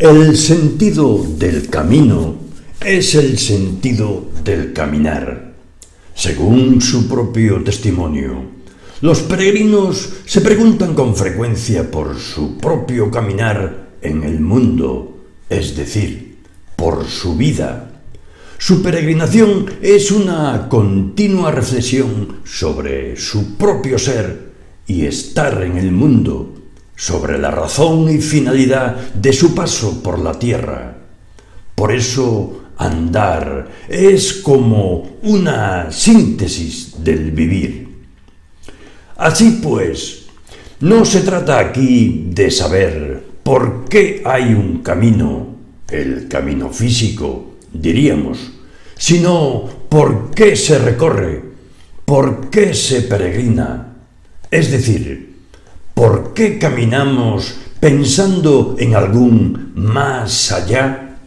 El 0.00 0.38
sentido 0.38 1.22
del 1.36 1.68
camino 1.68 2.34
es 2.82 3.14
el 3.14 3.36
sentido 3.36 4.30
del 4.42 4.72
caminar. 4.72 5.52
Según 6.14 6.80
su 6.80 7.06
propio 7.06 7.62
testimonio, 7.62 8.44
los 9.02 9.20
peregrinos 9.20 10.08
se 10.24 10.40
preguntan 10.40 10.94
con 10.94 11.14
frecuencia 11.14 11.90
por 11.90 12.18
su 12.18 12.56
propio 12.56 13.10
caminar 13.10 13.90
en 14.00 14.22
el 14.22 14.40
mundo, 14.40 15.18
es 15.50 15.76
decir, 15.76 16.38
por 16.76 17.04
su 17.06 17.36
vida. 17.36 18.00
Su 18.56 18.82
peregrinación 18.82 19.66
es 19.82 20.10
una 20.10 20.66
continua 20.70 21.50
reflexión 21.50 22.38
sobre 22.44 23.18
su 23.18 23.58
propio 23.58 23.98
ser 23.98 24.50
y 24.86 25.04
estar 25.04 25.62
en 25.62 25.76
el 25.76 25.92
mundo 25.92 26.54
sobre 27.00 27.38
la 27.38 27.50
razón 27.50 28.10
y 28.10 28.18
finalidad 28.18 28.94
de 29.14 29.32
su 29.32 29.54
paso 29.54 30.02
por 30.02 30.18
la 30.18 30.38
tierra. 30.38 30.98
Por 31.74 31.92
eso 31.92 32.64
andar 32.76 33.68
es 33.88 34.34
como 34.34 35.16
una 35.22 35.90
síntesis 35.90 37.02
del 37.02 37.30
vivir. 37.30 37.88
Así 39.16 39.60
pues, 39.62 40.26
no 40.80 41.06
se 41.06 41.22
trata 41.22 41.58
aquí 41.58 42.26
de 42.34 42.50
saber 42.50 43.24
por 43.42 43.86
qué 43.86 44.20
hay 44.22 44.52
un 44.52 44.82
camino, 44.82 45.56
el 45.88 46.28
camino 46.28 46.68
físico, 46.68 47.54
diríamos, 47.72 48.52
sino 48.98 49.64
por 49.88 50.32
qué 50.32 50.54
se 50.54 50.78
recorre, 50.78 51.42
por 52.04 52.50
qué 52.50 52.74
se 52.74 53.00
peregrina, 53.00 53.96
es 54.50 54.70
decir, 54.70 55.29
¿Por 56.00 56.32
qué 56.32 56.56
caminamos 56.56 57.56
pensando 57.78 58.74
en 58.78 58.94
algún 58.94 59.72
más 59.74 60.50
allá? 60.50 61.18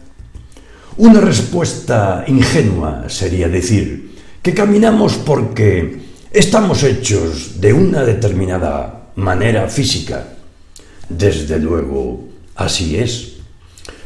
Una 0.97 1.21
respuesta 1.21 2.23
ingenua 2.25 3.05
sería 3.07 3.47
decir 3.49 4.15
que 4.41 4.51
caminamos 4.55 5.13
porque 5.17 5.99
estamos 6.31 6.81
hechos 6.81 7.61
de 7.61 7.71
una 7.71 8.03
determinada 8.03 9.11
manera 9.17 9.67
física. 9.67 10.25
Desde 11.07 11.59
luego, 11.59 12.29
así 12.55 12.97
es. 12.97 13.33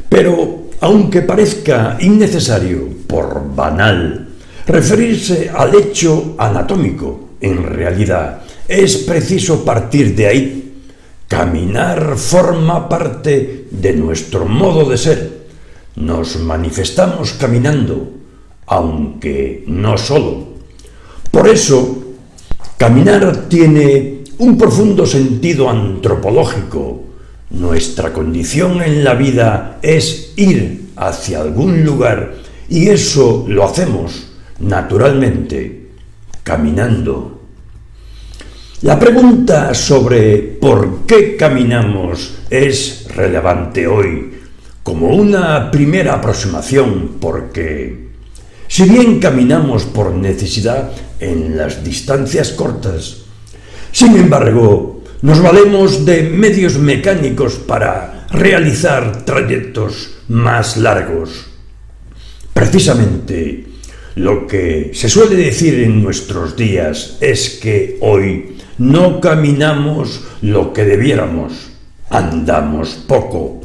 Pero, 0.10 0.68
aunque 0.82 1.22
parezca 1.22 1.96
innecesario, 2.02 2.90
por 3.08 3.56
banal, 3.56 4.36
referirse 4.66 5.50
al 5.50 5.74
hecho 5.76 6.36
anatómico, 6.38 7.30
en 7.40 7.64
realidad 7.64 8.42
es 8.68 8.98
preciso 8.98 9.64
partir 9.64 10.16
de 10.16 10.28
ahí. 10.28 10.74
Caminar 11.28 12.18
forma 12.18 12.88
parte 12.88 13.68
de 13.70 13.94
nuestro 13.94 14.46
modo 14.46 14.90
de 14.90 14.98
ser. 14.98 15.38
Nos 15.96 16.38
manifestamos 16.38 17.34
caminando, 17.34 18.12
aunque 18.68 19.64
no 19.68 19.98
solo. 19.98 20.48
Por 21.32 21.48
eso, 21.48 22.16
caminar 22.78 23.48
tiene 23.50 24.24
un 24.38 24.58
profundo 24.58 25.06
sentido 25.06 25.70
antropológico. 25.70 27.04
Nuestra 27.50 28.14
condición 28.14 28.82
en 28.82 29.04
la 29.04 29.14
vida 29.14 29.80
es 29.82 30.34
ir 30.36 30.92
hacia 30.96 31.42
algún 31.42 31.84
lugar 31.84 32.36
y 32.70 32.90
eso 32.90 33.46
lo 33.48 33.64
hacemos 33.64 34.28
naturalmente, 34.60 35.90
caminando. 36.44 37.37
La 38.84 39.00
pregunta 39.00 39.74
sobre 39.74 40.38
por 40.38 41.08
qué 41.08 41.36
caminamos 41.36 42.36
es 42.48 43.08
relevante 43.16 43.88
hoy 43.88 44.34
como 44.84 45.16
una 45.16 45.72
primera 45.72 46.14
aproximación 46.14 47.14
porque 47.20 48.10
si 48.68 48.84
bien 48.84 49.20
caminamos 49.20 49.86
por 49.86 50.14
necesidad 50.14 50.92
en 51.20 51.58
las 51.58 51.84
distancias 51.84 52.52
cortas, 52.52 53.24
sin 53.92 54.16
embargo 54.16 55.02
nos 55.24 55.42
valemos 55.42 56.06
de 56.06 56.22
medios 56.22 56.78
mecánicos 56.78 57.56
para 57.56 58.28
realizar 58.30 59.26
trayectos 59.26 60.20
más 60.28 60.78
largos. 60.78 61.48
Precisamente 62.54 63.66
lo 64.14 64.46
que 64.46 64.92
se 64.94 65.10
suele 65.10 65.36
decir 65.36 65.80
en 65.80 66.04
nuestros 66.04 66.56
días 66.56 67.18
es 67.22 67.58
que 67.60 67.98
hoy 68.02 68.57
no 68.78 69.20
caminamos 69.20 70.24
lo 70.42 70.74
que 70.74 70.86
debiéramos, 70.86 71.54
andamos 72.10 72.90
poco. 73.08 73.62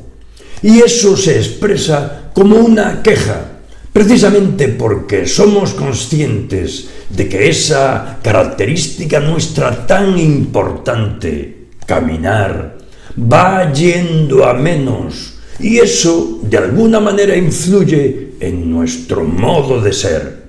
Y 0.63 0.81
eso 0.81 1.17
se 1.17 1.37
expresa 1.37 2.31
como 2.33 2.57
una 2.57 3.03
queja, 3.03 3.61
precisamente 3.93 4.69
porque 4.69 5.27
somos 5.27 5.73
conscientes 5.73 6.89
de 7.11 7.29
que 7.29 7.49
esa 7.49 8.19
característica 8.23 9.21
nuestra 9.21 9.87
tan 9.87 10.19
importante, 10.19 11.69
caminar, 11.85 12.79
va 13.19 13.73
yendo 13.73 14.47
a 14.47 14.55
menos 14.55 15.35
y 15.61 15.79
eso 15.79 16.41
de 16.43 16.57
alguna 16.57 17.01
manera 17.01 17.37
influye 17.37 18.33
en 18.41 18.71
nuestro 18.71 19.25
modo 19.25 19.81
de 19.81 19.93
ser. 19.93 20.42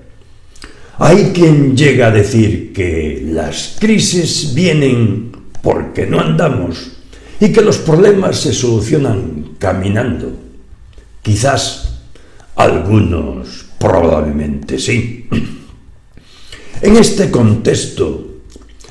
Hay 0.99 1.31
quien 1.33 1.75
llega 1.75 2.07
a 2.07 2.11
decir 2.11 2.71
que 2.71 3.23
las 3.25 3.77
crisis 3.79 4.53
vienen 4.53 5.31
porque 5.61 6.05
no 6.05 6.19
andamos 6.19 6.91
y 7.39 7.51
que 7.51 7.61
los 7.61 7.79
problemas 7.79 8.39
se 8.39 8.53
solucionan 8.53 9.55
caminando. 9.57 10.31
Quizás 11.21 11.99
algunos 12.55 13.65
probablemente 13.79 14.77
sí. 14.77 15.27
En 16.81 16.97
este 16.97 17.31
contexto 17.31 18.41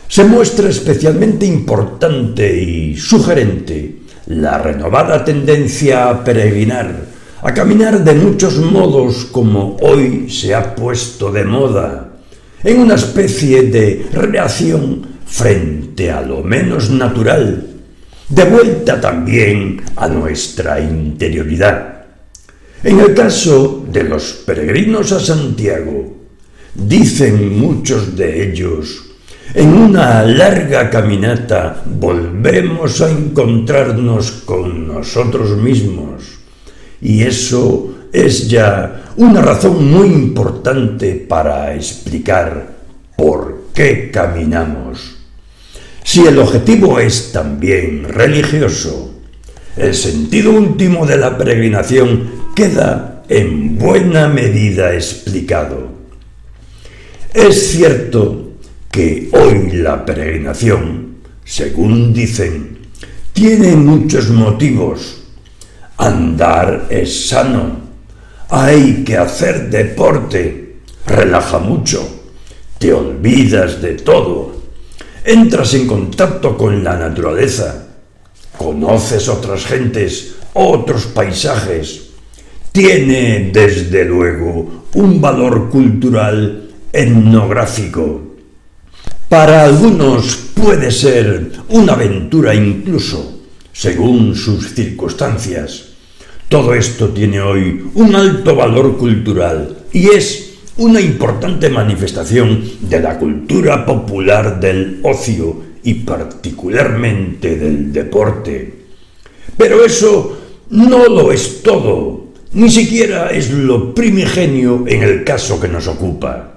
se 0.09 0.25
muestra 0.25 0.71
especialmente 0.71 1.45
importante 1.45 2.63
y 2.63 2.97
sugerente 2.97 3.97
la 4.27 4.57
renovada 4.57 5.23
tendencia 5.23 6.09
a 6.09 6.25
peregrinar 6.25 7.12
a 7.43 7.53
caminar 7.53 8.05
de 8.05 8.15
muchos 8.15 8.57
modos 8.59 9.25
como 9.25 9.77
hoy 9.81 10.31
se 10.31 10.55
ha 10.55 10.77
puesto 10.77 11.33
de 11.33 11.45
moda, 11.45 12.13
en 12.63 12.79
una 12.79 12.95
especie 12.95 13.63
de 13.63 14.07
reacción 14.13 15.05
frente 15.27 16.13
a 16.13 16.21
lo 16.21 16.45
menos 16.45 16.91
natural, 16.91 17.67
de 18.29 18.45
vuelta 18.45 19.01
también 19.01 19.83
a 19.97 20.07
nuestra 20.07 20.79
interioridad. 20.79 22.05
En 22.85 23.01
el 23.01 23.13
caso 23.13 23.85
de 23.91 24.05
los 24.05 24.45
peregrinos 24.47 25.11
a 25.11 25.19
Santiago, 25.19 26.17
dicen 26.73 27.59
muchos 27.59 28.17
de 28.17 28.51
ellos, 28.51 29.03
en 29.53 29.75
una 29.75 30.23
larga 30.23 30.89
caminata 30.89 31.83
volvemos 31.85 33.01
a 33.01 33.11
encontrarnos 33.11 34.31
con 34.47 34.87
nosotros 34.87 35.57
mismos 35.59 36.42
y 37.03 37.23
eso 37.25 38.07
es 38.13 38.49
ya 38.49 39.13
una 39.17 39.43
razón 39.43 39.91
muy 39.91 40.07
importante 40.07 41.15
para 41.15 41.75
explicar 41.75 42.77
por 43.17 43.65
qué 43.75 44.11
caminamos. 44.13 45.17
Si 46.05 46.25
el 46.27 46.39
objetivo 46.39 47.01
es 47.01 47.33
también 47.33 48.05
religioso, 48.05 49.15
el 49.77 49.95
sentido 49.95 50.53
último 50.53 51.05
de 51.05 51.17
la 51.17 51.37
peregrinación 51.37 52.31
queda 52.55 53.25
en 53.29 53.79
buena 53.79 54.29
medida 54.29 54.95
explicado. 54.95 55.91
Es 57.35 57.71
cierto 57.73 58.53
que 58.91 59.29
hoy 59.33 59.73
la 59.73 60.05
peregrinación, 60.05 61.17
según 61.45 62.13
dicen, 62.13 62.79
tiene 63.33 63.75
muchos 63.75 64.29
motivos 64.29 65.22
Andar 66.03 66.87
es 66.91 67.29
sano. 67.29 67.77
Hay 68.49 69.05
que 69.05 69.17
hacer 69.17 69.71
deporte. 69.71 70.79
Relaja 71.07 71.61
mucho. 71.61 72.25
Te 72.77 72.93
olvidas 72.93 73.81
de 73.81 73.93
todo. 73.93 74.53
Entras 75.25 75.75
en 75.75 75.87
contacto 75.87 76.59
con 76.59 76.83
la 76.83 76.97
naturaleza. 76.97 77.87
Conoces 78.59 79.29
otras 79.29 79.65
gentes, 79.65 80.35
otros 80.55 81.07
paisajes. 81.07 82.09
Tiene, 82.73 83.51
desde 83.53 84.05
luego, 84.05 84.87
un 84.95 85.21
valor 85.21 85.71
cultural 85.71 86.69
etnográfico. 86.93 88.23
Para 89.29 89.63
algunos 89.63 90.35
puede 90.53 90.91
ser 90.91 91.53
una 91.69 91.93
aventura 91.93 92.53
incluso 92.57 93.39
según 93.73 94.35
sus 94.35 94.75
circunstancias. 94.75 95.92
Todo 96.53 96.75
esto 96.75 97.09
tiene 97.09 97.41
hoy 97.41 97.83
un 97.95 98.15
alto 98.15 98.55
valor 98.55 98.99
cultural 98.99 99.85
y 99.91 100.11
es 100.11 100.59
una 100.77 101.01
importante 101.01 101.71
manifestación 101.71 102.63
de 102.79 103.01
la 103.01 103.19
cultura 103.19 103.87
popular 103.87 104.61
del 104.61 105.01
ocio 105.03 105.63
y 105.83 105.95
particularmente 105.95 107.57
del 107.57 107.91
deporte. 107.91 108.71
Pero 109.57 109.83
eso 109.83 110.41
no 110.69 111.09
lo 111.09 111.33
es 111.33 111.63
todo, 111.63 112.27
ni 112.53 112.69
siquiera 112.69 113.31
es 113.31 113.51
lo 113.51 113.95
primigenio 113.95 114.85
en 114.87 115.03
el 115.03 115.25
caso 115.25 115.59
que 115.59 115.69
nos 115.69 115.89
ocupa. 115.89 116.53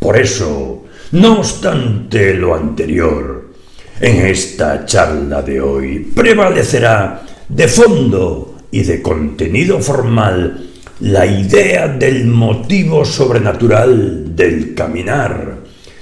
Por 0.00 0.18
eso, 0.18 0.84
no 1.12 1.38
obstante 1.38 2.34
lo 2.34 2.54
anterior, 2.54 3.52
en 4.02 4.26
esta 4.26 4.84
charla 4.84 5.40
de 5.40 5.62
hoy 5.62 6.12
prevalecerá 6.14 7.22
de 7.48 7.68
fondo 7.68 8.53
y 8.74 8.82
de 8.82 9.00
contenido 9.00 9.78
formal 9.78 10.66
la 10.98 11.24
idea 11.24 11.86
del 11.86 12.26
motivo 12.26 13.04
sobrenatural 13.04 14.34
del 14.34 14.74
caminar, 14.74 15.58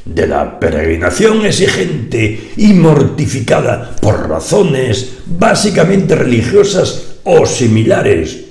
de 0.07 0.27
la 0.27 0.59
peregrinación 0.59 1.45
exigente 1.45 2.53
y 2.57 2.73
mortificada 2.73 3.95
por 4.01 4.27
razones 4.27 5.19
básicamente 5.27 6.15
religiosas 6.15 7.19
o 7.25 7.45
similares, 7.45 8.43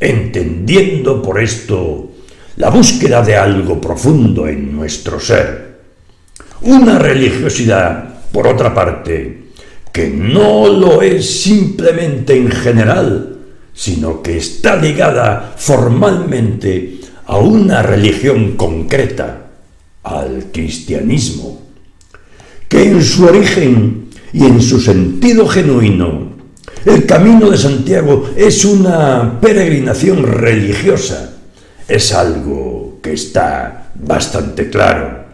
entendiendo 0.00 1.22
por 1.22 1.40
esto 1.40 2.10
la 2.56 2.70
búsqueda 2.70 3.22
de 3.22 3.36
algo 3.36 3.80
profundo 3.80 4.48
en 4.48 4.74
nuestro 4.74 5.20
ser. 5.20 5.78
Una 6.62 6.98
religiosidad, 6.98 8.20
por 8.32 8.48
otra 8.48 8.74
parte, 8.74 9.52
que 9.92 10.08
no 10.08 10.66
lo 10.66 11.02
es 11.02 11.42
simplemente 11.42 12.36
en 12.36 12.50
general, 12.50 13.36
sino 13.80 14.20
que 14.20 14.36
está 14.36 14.76
ligada 14.76 15.54
formalmente 15.56 17.00
a 17.24 17.38
una 17.38 17.80
religión 17.80 18.54
concreta, 18.54 19.46
al 20.02 20.48
cristianismo, 20.52 21.62
que 22.68 22.82
en 22.82 23.02
su 23.02 23.24
origen 23.24 24.10
y 24.34 24.44
en 24.44 24.60
su 24.60 24.78
sentido 24.82 25.48
genuino, 25.48 26.28
el 26.84 27.06
camino 27.06 27.48
de 27.48 27.56
Santiago 27.56 28.28
es 28.36 28.66
una 28.66 29.40
peregrinación 29.40 30.24
religiosa, 30.24 31.38
es 31.88 32.12
algo 32.12 32.98
que 33.02 33.14
está 33.14 33.92
bastante 33.94 34.68
claro. 34.68 35.24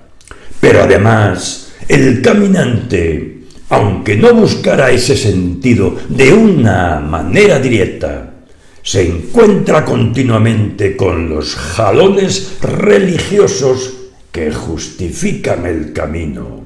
Pero 0.60 0.84
además, 0.84 1.72
el 1.88 2.22
caminante, 2.22 3.40
aunque 3.70 4.14
no 4.16 4.32
buscara 4.34 4.92
ese 4.92 5.16
sentido 5.16 5.96
de 6.08 6.32
una 6.32 7.00
manera 7.00 7.58
directa, 7.58 8.25
se 8.86 9.02
encuentra 9.04 9.84
continuamente 9.84 10.96
con 10.96 11.28
los 11.28 11.56
jalones 11.56 12.58
religiosos 12.62 13.94
que 14.30 14.52
justifican 14.52 15.66
el 15.66 15.92
camino. 15.92 16.62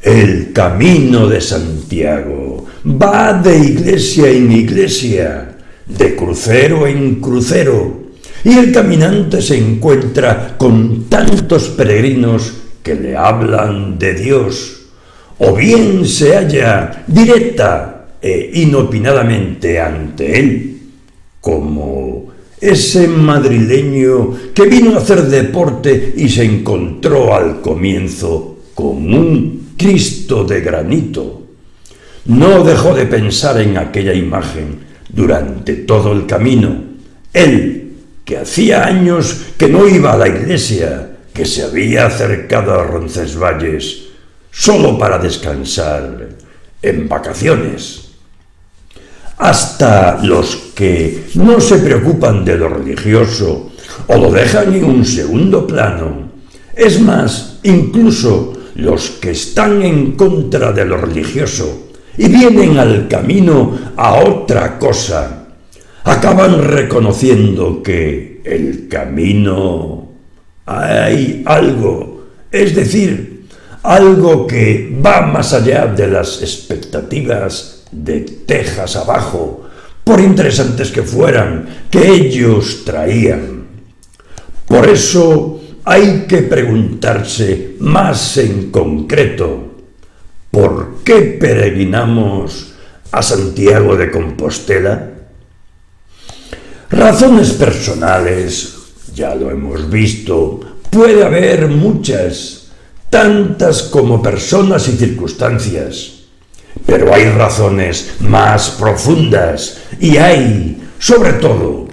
El 0.00 0.54
camino 0.54 1.28
de 1.28 1.42
Santiago 1.42 2.64
va 2.86 3.34
de 3.34 3.58
iglesia 3.58 4.30
en 4.30 4.50
iglesia, 4.50 5.58
de 5.84 6.16
crucero 6.16 6.86
en 6.86 7.16
crucero, 7.16 8.04
y 8.42 8.56
el 8.56 8.72
caminante 8.72 9.42
se 9.42 9.58
encuentra 9.58 10.56
con 10.56 11.04
tantos 11.10 11.68
peregrinos 11.68 12.50
que 12.82 12.94
le 12.94 13.14
hablan 13.14 13.98
de 13.98 14.14
Dios, 14.14 14.86
o 15.38 15.54
bien 15.54 16.06
se 16.06 16.34
halla 16.34 17.04
directa 17.06 18.01
e 18.22 18.50
inopinadamente 18.54 19.80
ante 19.80 20.38
él, 20.38 20.78
como 21.40 22.30
ese 22.60 23.08
madrileño 23.08 24.52
que 24.54 24.66
vino 24.66 24.94
a 24.94 24.98
hacer 24.98 25.22
deporte 25.22 26.14
y 26.16 26.28
se 26.28 26.44
encontró 26.44 27.34
al 27.34 27.60
comienzo 27.60 28.60
con 28.74 29.12
un 29.12 29.72
Cristo 29.76 30.44
de 30.44 30.60
granito. 30.60 31.42
No 32.26 32.62
dejó 32.62 32.94
de 32.94 33.06
pensar 33.06 33.60
en 33.60 33.76
aquella 33.76 34.14
imagen 34.14 34.78
durante 35.08 35.74
todo 35.74 36.12
el 36.12 36.24
camino. 36.26 36.84
Él, 37.32 37.94
que 38.24 38.38
hacía 38.38 38.86
años 38.86 39.46
que 39.58 39.68
no 39.68 39.88
iba 39.88 40.12
a 40.12 40.18
la 40.18 40.28
iglesia, 40.28 41.16
que 41.34 41.44
se 41.44 41.64
había 41.64 42.06
acercado 42.06 42.78
a 42.78 42.84
Roncesvalles 42.84 44.04
solo 44.52 44.96
para 44.96 45.18
descansar 45.18 46.28
en 46.80 47.08
vacaciones 47.08 48.01
hasta 49.42 50.22
los 50.22 50.70
que 50.72 51.24
no 51.34 51.60
se 51.60 51.78
preocupan 51.78 52.44
de 52.44 52.56
lo 52.56 52.68
religioso 52.68 53.72
o 54.06 54.16
lo 54.16 54.30
dejan 54.30 54.72
en 54.72 54.84
un 54.84 55.04
segundo 55.04 55.66
plano. 55.66 56.30
Es 56.76 57.00
más, 57.00 57.58
incluso 57.64 58.52
los 58.76 59.10
que 59.20 59.32
están 59.32 59.82
en 59.82 60.12
contra 60.12 60.70
de 60.70 60.84
lo 60.84 60.96
religioso 60.96 61.88
y 62.16 62.28
vienen 62.28 62.78
al 62.78 63.08
camino 63.08 63.76
a 63.96 64.14
otra 64.14 64.78
cosa, 64.78 65.48
acaban 66.04 66.62
reconociendo 66.62 67.82
que 67.82 68.42
el 68.44 68.86
camino 68.86 70.08
hay 70.66 71.42
algo, 71.46 72.26
es 72.52 72.76
decir, 72.76 73.48
algo 73.82 74.46
que 74.46 74.96
va 75.04 75.22
más 75.22 75.52
allá 75.52 75.86
de 75.86 76.06
las 76.06 76.40
expectativas 76.42 77.81
de 77.92 78.20
tejas 78.20 78.96
abajo, 78.96 79.68
por 80.02 80.20
interesantes 80.20 80.90
que 80.90 81.02
fueran, 81.02 81.86
que 81.90 82.08
ellos 82.08 82.82
traían. 82.84 83.66
Por 84.66 84.88
eso 84.88 85.60
hay 85.84 86.26
que 86.28 86.38
preguntarse 86.38 87.76
más 87.80 88.36
en 88.38 88.70
concreto, 88.70 89.72
¿por 90.50 91.02
qué 91.04 91.36
peregrinamos 91.38 92.72
a 93.10 93.22
Santiago 93.22 93.96
de 93.96 94.10
Compostela? 94.10 95.10
Razones 96.90 97.52
personales, 97.52 98.74
ya 99.14 99.34
lo 99.34 99.50
hemos 99.50 99.88
visto, 99.90 100.60
puede 100.90 101.24
haber 101.24 101.68
muchas, 101.68 102.68
tantas 103.08 103.84
como 103.84 104.22
personas 104.22 104.88
y 104.88 104.92
circunstancias. 104.92 106.11
Pero 106.86 107.12
hay 107.14 107.24
razones 107.30 108.14
más 108.20 108.70
profundas 108.70 109.82
y 110.00 110.16
hay, 110.16 110.82
sobre 110.98 111.34
todo, 111.34 111.88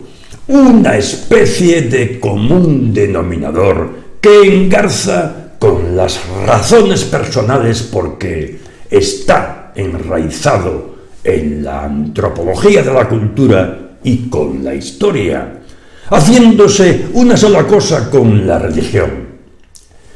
una 0.47 0.97
especie 0.97 1.83
de 1.83 2.19
común 2.19 2.93
denominador 2.93 3.91
que 4.19 4.41
engarza 4.43 5.53
con 5.59 5.95
las 5.95 6.19
razones 6.45 7.03
personales 7.03 7.83
porque 7.83 8.59
está 8.89 9.73
enraizado 9.75 10.95
en 11.23 11.63
la 11.63 11.83
antropología 11.83 12.81
de 12.81 12.93
la 12.93 13.07
cultura 13.07 13.97
y 14.03 14.29
con 14.29 14.63
la 14.63 14.73
historia, 14.73 15.61
haciéndose 16.09 17.07
una 17.13 17.37
sola 17.37 17.67
cosa 17.67 18.09
con 18.09 18.47
la 18.47 18.57
religión. 18.57 19.27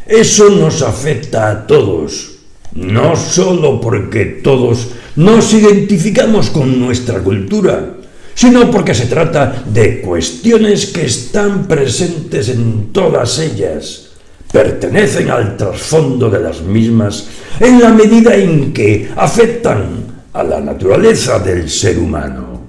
Eso 0.06 0.50
nos 0.50 0.82
afecta 0.82 1.50
a 1.50 1.68
todos, 1.68 2.33
no 2.76 3.16
solo 3.16 3.80
porque 3.80 4.26
todos 4.26 4.90
nos 5.16 5.54
identificamos 5.54 6.50
con 6.50 6.80
nuestra 6.80 7.20
cultura, 7.20 7.98
sino 8.34 8.72
porque 8.72 8.96
se 8.96 9.06
trata 9.06 9.64
de 9.66 10.02
cuestiones 10.02 10.88
que 10.88 11.06
están 11.06 11.68
presentes 11.68 12.50
en 12.50 12.92
todas 12.92 13.38
ellas, 13.40 14.10
pertenecen 14.52 15.30
al 15.30 15.56
trasfondo 15.56 16.30
de 16.30 16.40
las 16.40 16.62
mismas 16.62 17.28
en 17.60 17.80
la 17.80 17.90
medida 17.90 18.36
en 18.36 18.74
que 18.74 19.10
afectan 19.16 20.04
a 20.34 20.44
la 20.44 20.60
naturaleza 20.60 21.40
del 21.40 21.70
ser 21.70 22.00
humano. 22.00 22.62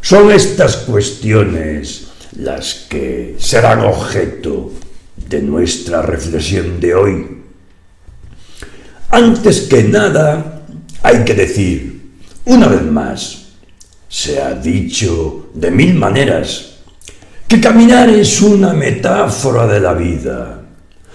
Son 0.00 0.30
estas 0.30 0.76
cuestiones 0.78 2.08
las 2.38 2.86
que 2.90 3.36
serán 3.38 3.80
objeto 3.80 4.72
de 5.28 5.40
nuestra 5.40 6.02
reflexión 6.02 6.78
de 6.78 6.94
hoy. 6.94 7.33
Antes 9.10 9.62
que 9.62 9.84
nada, 9.84 10.62
hay 11.02 11.24
que 11.24 11.34
decir, 11.34 12.12
una 12.46 12.68
vez 12.68 12.82
más, 12.82 13.46
se 14.08 14.40
ha 14.40 14.54
dicho 14.54 15.50
de 15.54 15.70
mil 15.70 15.94
maneras, 15.94 16.76
que 17.48 17.60
caminar 17.60 18.08
es 18.08 18.40
una 18.42 18.72
metáfora 18.72 19.66
de 19.66 19.80
la 19.80 19.94
vida. 19.94 20.62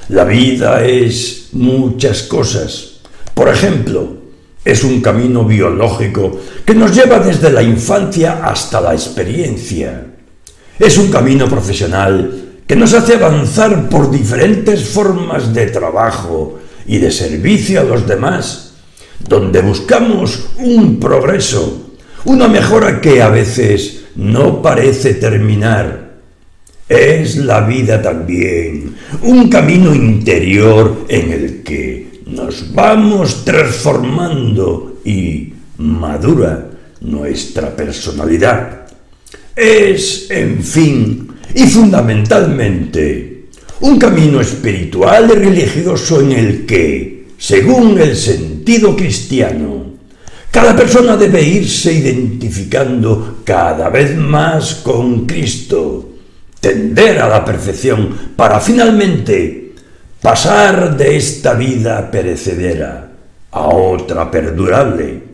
La 0.10 0.24
vida 0.24 0.84
es 0.86 1.50
muchas 1.54 2.24
cosas. 2.24 3.02
Por 3.34 3.50
ejemplo, 3.50 4.18
es 4.64 4.84
un 4.84 5.02
camino 5.02 5.46
biológico 5.46 6.40
que 6.66 6.76
nos 6.76 6.96
lleva 6.96 7.20
desde 7.20 7.52
la 7.52 7.64
infancia 7.64 8.42
hasta 8.44 8.82
la 8.82 8.94
experiencia. 8.94 10.06
Es 10.78 10.98
un 10.98 11.10
camino 11.10 11.48
profesional 11.48 12.62
que 12.68 12.76
nos 12.76 12.94
hace 12.94 13.16
avanzar 13.16 13.90
por 13.90 14.12
diferentes 14.12 14.88
formas 14.90 15.54
de 15.54 15.68
trabajo, 15.68 16.60
y 16.90 16.98
de 16.98 17.12
servicio 17.12 17.82
a 17.82 17.84
los 17.84 18.08
demás, 18.08 18.74
donde 19.20 19.62
buscamos 19.62 20.50
un 20.58 21.00
progreso, 21.00 21.92
una 22.26 22.48
mejora 22.48 23.00
que 23.00 23.22
a 23.22 23.30
veces 23.30 24.06
no 24.16 24.60
parece 24.60 25.14
terminar. 25.14 26.18
Es 26.90 27.38
la 27.38 27.62
vida 27.62 28.02
también, 28.02 28.96
un 29.22 29.50
camino 29.50 29.94
interior 29.94 31.06
en 31.08 31.32
el 31.32 31.62
que 31.62 32.22
nos 32.26 32.74
vamos 32.74 33.46
transformando 33.46 35.00
y 35.06 35.54
madura 35.78 36.72
nuestra 37.02 37.76
personalidad. 37.76 38.88
Es, 39.56 40.32
en 40.32 40.64
fin, 40.64 41.30
y 41.54 41.68
fundamentalmente, 41.68 43.29
un 43.82 43.98
camino 43.98 44.42
espiritual 44.42 45.30
y 45.32 45.36
religioso 45.36 46.22
en 46.22 46.32
el 46.34 46.66
que, 46.66 47.28
según 47.38 48.00
el 48.00 48.16
sentido 48.16 48.96
cristiano, 48.96 49.86
cada 50.52 50.76
persona 50.76 51.16
debe 51.16 51.42
irse 51.42 51.94
identificando 51.94 53.42
cada 53.44 53.90
vez 53.90 54.18
más 54.18 54.76
con 54.76 55.26
Cristo, 55.26 56.10
tender 56.60 57.20
a 57.20 57.30
la 57.30 57.46
perfección 57.46 58.34
para 58.36 58.60
finalmente 58.60 59.76
pasar 60.22 60.98
de 60.98 61.16
esta 61.16 61.54
vida 61.54 62.12
perecedera 62.12 63.12
a 63.52 63.68
otra 63.68 64.30
perdurable. 64.30 65.30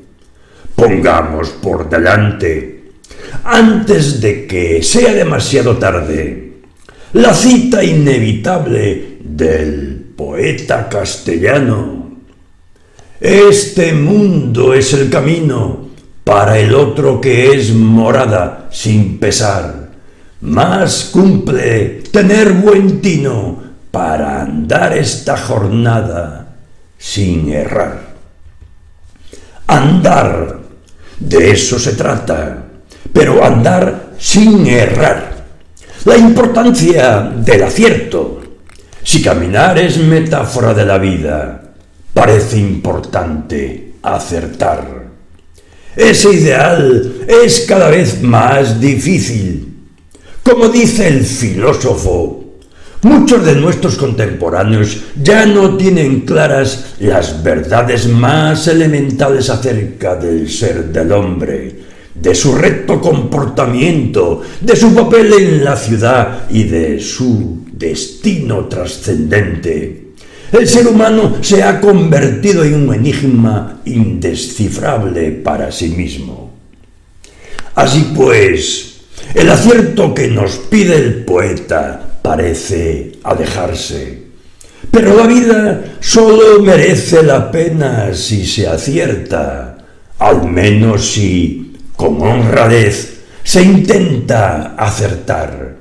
Pongamos 0.76 1.50
por 1.50 1.90
delante, 1.90 2.92
antes 3.46 4.22
de 4.22 4.46
que 4.46 4.84
sea 4.84 5.14
demasiado 5.14 5.78
tarde, 5.78 6.45
la 7.16 7.34
cita 7.34 7.84
inevitable 7.84 9.18
del 9.22 10.14
poeta 10.16 10.88
castellano 10.88 12.06
este 13.20 13.94
mundo 13.94 14.74
es 14.74 14.94
el 14.94 15.10
camino 15.10 15.88
para 16.26 16.60
el 16.60 16.76
otro 16.76 17.22
que 17.22 17.54
es 17.54 17.74
morada 17.74 18.68
sin 18.72 19.18
pesar. 19.18 19.92
Más 20.42 21.06
cumple 21.06 22.04
tener 22.12 22.52
buen 22.52 23.00
tino 23.00 23.64
para 23.90 24.42
andar 24.42 24.98
esta 24.98 25.38
jornada 25.38 26.56
sin 26.98 27.50
errar. 27.50 28.02
Andar, 29.68 30.60
de 31.18 31.52
eso 31.52 31.80
se 31.80 31.94
trata, 31.94 32.66
pero 33.14 33.44
andar 33.44 34.12
sin 34.20 34.68
errar. 34.68 35.35
La 36.06 36.16
importancia 36.16 37.34
del 37.36 37.64
acierto. 37.64 38.40
Si 39.04 39.24
caminar 39.24 39.80
es 39.80 39.98
metáfora 39.98 40.72
de 40.72 40.86
la 40.86 41.00
vida, 41.00 41.74
parece 42.14 42.60
importante 42.60 43.94
acertar. 44.04 45.04
Ese 45.96 46.30
ideal 46.32 47.26
es 47.28 47.62
cada 47.62 47.90
vez 47.90 48.22
más 48.22 48.80
difícil. 48.80 49.78
Como 50.44 50.68
dice 50.68 51.08
el 51.08 51.26
filósofo, 51.26 52.54
muchos 53.02 53.44
de 53.44 53.56
nuestros 53.56 53.96
contemporáneos 53.96 55.06
ya 55.20 55.48
no 55.48 55.76
tienen 55.76 56.22
claras 56.22 56.98
las 57.00 57.42
verdades 57.42 58.08
más 58.08 58.68
elementales 58.68 59.50
acerca 59.50 60.16
del 60.16 60.52
ser 60.52 60.86
del 60.86 61.12
hombre, 61.12 61.75
de 62.16 62.34
su 62.34 62.56
recto 62.56 63.00
comportamiento, 63.02 64.42
de 64.62 64.76
su 64.76 64.96
papel 64.96 65.34
en 65.34 65.64
la 65.64 65.76
ciudad 65.76 66.50
y 66.50 66.64
de 66.64 67.00
su 67.00 67.66
destino 67.72 68.66
trascendente. 68.66 70.06
El 70.52 70.68
ser 70.68 70.88
humano 70.88 71.38
se 71.42 71.64
ha 71.64 71.82
convertido 71.82 72.64
en 72.64 72.76
un 72.76 72.94
enigma 72.94 73.82
indescifrable 73.86 75.32
para 75.32 75.72
sí 75.72 75.90
mismo. 75.90 76.54
Así 77.76 78.14
pues, 78.16 79.02
el 79.34 79.50
acierto 79.50 80.14
que 80.14 80.30
nos 80.30 80.56
pide 80.56 80.96
el 80.96 81.26
poeta 81.26 82.20
parece 82.22 83.14
alejarse. 83.24 84.24
Pero 84.92 85.16
la 85.16 85.28
vida 85.28 85.98
solo 86.00 86.62
merece 86.62 87.22
la 87.24 87.52
pena 87.52 88.14
si 88.14 88.46
se 88.46 88.68
acierta, 88.68 89.78
al 90.20 90.50
menos 90.50 91.06
si, 91.06 91.65
con 91.96 92.22
honradez, 92.22 93.22
se 93.44 93.62
intenta 93.62 94.76
acertar. 94.76 95.76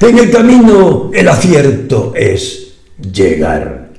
En 0.00 0.18
el 0.18 0.30
camino 0.30 1.10
el 1.12 1.28
acierto 1.28 2.12
es 2.14 2.74
llegar. 3.12 3.90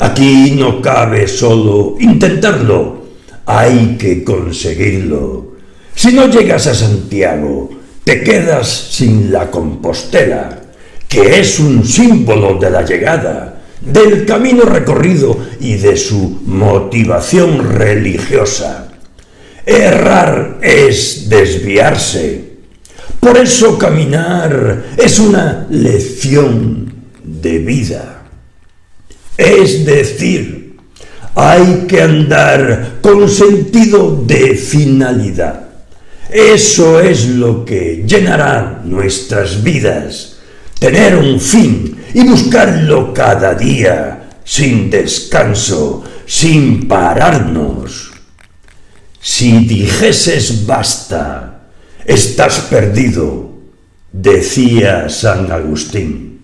Aquí 0.00 0.56
no 0.58 0.80
cabe 0.80 1.28
solo 1.28 1.96
intentarlo, 2.00 3.04
hay 3.46 3.96
que 3.98 4.24
conseguirlo. 4.24 5.54
Si 5.94 6.12
no 6.12 6.26
llegas 6.26 6.66
a 6.66 6.74
Santiago, 6.74 7.70
te 8.02 8.22
quedas 8.22 8.68
sin 8.68 9.30
la 9.32 9.50
Compostela, 9.50 10.60
que 11.08 11.38
es 11.38 11.60
un 11.60 11.84
símbolo 11.84 12.58
de 12.58 12.70
la 12.70 12.84
llegada, 12.84 13.62
del 13.80 14.26
camino 14.26 14.64
recorrido 14.64 15.38
y 15.60 15.74
de 15.74 15.96
su 15.96 16.40
motivación 16.44 17.76
religiosa. 17.76 18.93
Errar 19.66 20.58
es 20.62 21.28
desviarse. 21.28 22.44
Por 23.20 23.38
eso 23.38 23.78
caminar 23.78 24.84
es 24.98 25.18
una 25.18 25.66
lección 25.70 26.92
de 27.22 27.58
vida. 27.58 28.22
Es 29.36 29.84
decir, 29.86 30.76
hay 31.34 31.86
que 31.88 32.02
andar 32.02 32.98
con 33.00 33.28
sentido 33.28 34.22
de 34.26 34.54
finalidad. 34.54 35.60
Eso 36.30 37.00
es 37.00 37.26
lo 37.26 37.64
que 37.64 38.04
llenará 38.06 38.82
nuestras 38.84 39.62
vidas, 39.62 40.36
tener 40.78 41.16
un 41.16 41.40
fin 41.40 41.96
y 42.12 42.24
buscarlo 42.24 43.12
cada 43.12 43.54
día, 43.54 44.30
sin 44.44 44.90
descanso, 44.90 46.04
sin 46.26 46.86
pararnos. 46.86 48.13
Si 49.26 49.64
dijeses 49.64 50.66
basta, 50.66 51.62
estás 52.04 52.60
perdido, 52.68 53.54
decía 54.12 55.08
San 55.08 55.50
Agustín. 55.50 56.40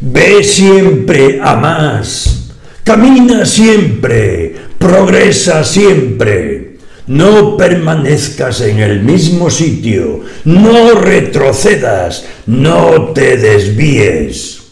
Ve 0.00 0.42
siempre 0.42 1.38
a 1.40 1.54
más, 1.54 2.50
camina 2.82 3.46
siempre, 3.46 4.56
progresa 4.76 5.62
siempre. 5.62 6.78
No 7.06 7.56
permanezcas 7.56 8.60
en 8.62 8.80
el 8.80 9.02
mismo 9.04 9.48
sitio, 9.48 10.22
no 10.46 10.90
retrocedas, 10.94 12.24
no 12.46 13.12
te 13.14 13.36
desvíes. 13.36 14.62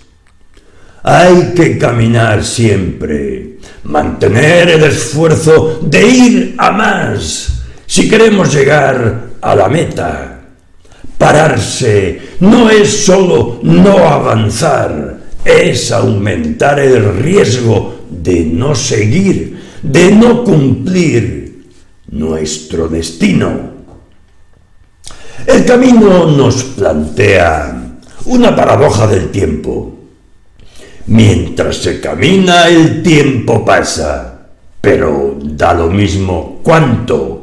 Hay 1.04 1.52
que 1.54 1.78
caminar 1.78 2.44
siempre, 2.44 3.47
mantener 3.88 4.68
el 4.70 4.84
esfuerzo 4.84 5.80
de 5.82 6.06
ir 6.06 6.54
a 6.58 6.70
más 6.70 7.62
si 7.86 8.08
queremos 8.08 8.54
llegar 8.54 9.30
a 9.40 9.54
la 9.54 9.68
meta. 9.68 10.40
Pararse 11.16 12.36
no 12.40 12.70
es 12.70 13.04
solo 13.04 13.58
no 13.62 13.98
avanzar, 13.98 15.18
es 15.44 15.90
aumentar 15.90 16.78
el 16.78 17.16
riesgo 17.18 18.04
de 18.08 18.44
no 18.44 18.74
seguir, 18.74 19.58
de 19.82 20.12
no 20.12 20.44
cumplir 20.44 21.64
nuestro 22.10 22.88
destino. 22.88 23.78
El 25.46 25.64
camino 25.64 26.26
nos 26.26 26.62
plantea 26.62 27.96
una 28.26 28.54
paradoja 28.54 29.06
del 29.06 29.30
tiempo. 29.30 29.97
Mientras 31.08 31.76
se 31.78 32.00
camina 32.00 32.68
el 32.68 33.02
tiempo 33.02 33.64
pasa, 33.64 34.48
pero 34.80 35.36
da 35.42 35.74
lo 35.74 35.88
mismo 35.88 36.60
cuánto, 36.62 37.42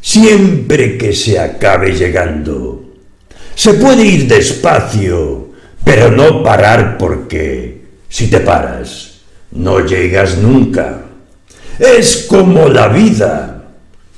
siempre 0.00 0.98
que 0.98 1.12
se 1.12 1.38
acabe 1.38 1.92
llegando. 1.92 2.82
Se 3.54 3.74
puede 3.74 4.04
ir 4.04 4.26
despacio, 4.26 5.50
pero 5.84 6.10
no 6.10 6.42
parar 6.42 6.96
porque 6.98 7.82
si 8.08 8.28
te 8.28 8.40
paras 8.40 9.12
no 9.52 9.80
llegas 9.80 10.38
nunca. 10.38 11.02
Es 11.78 12.26
como 12.28 12.68
la 12.68 12.88
vida 12.88 13.64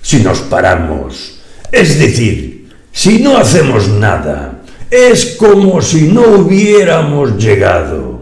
si 0.00 0.18
nos 0.22 0.40
paramos. 0.40 1.40
Es 1.70 1.98
decir, 1.98 2.68
si 2.92 3.20
no 3.20 3.36
hacemos 3.36 3.88
nada, 3.88 4.62
es 4.90 5.36
como 5.36 5.82
si 5.82 6.02
no 6.02 6.22
hubiéramos 6.22 7.36
llegado. 7.36 8.13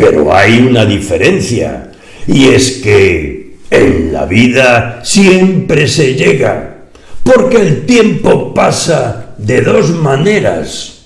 Pero 0.00 0.34
hay 0.34 0.58
una 0.60 0.84
diferencia, 0.84 1.92
y 2.26 2.48
es 2.48 2.80
que 2.82 3.58
en 3.70 4.12
la 4.12 4.24
vida 4.24 5.00
siempre 5.04 5.86
se 5.86 6.14
llega, 6.14 6.86
porque 7.22 7.58
el 7.58 7.86
tiempo 7.86 8.54
pasa 8.54 9.34
de 9.38 9.60
dos 9.60 9.90
maneras 9.90 10.96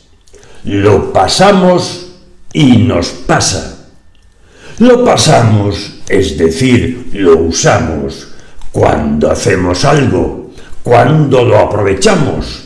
lo 0.64 1.12
pasamos 1.12 2.12
y 2.52 2.78
nos 2.78 3.08
pasa. 3.08 3.86
Lo 4.78 5.04
pasamos, 5.04 6.00
es 6.08 6.38
decir, 6.38 7.10
lo 7.12 7.36
usamos 7.38 8.28
cuando 8.72 9.30
hacemos 9.30 9.84
algo, 9.84 10.52
cuando 10.82 11.44
lo 11.44 11.58
aprovechamos. 11.58 12.64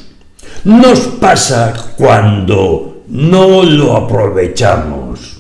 Nos 0.65 1.01
pasa 1.21 1.93
cuando 1.97 3.03
no 3.09 3.65
lo 3.65 3.97
aprovechamos. 3.97 5.38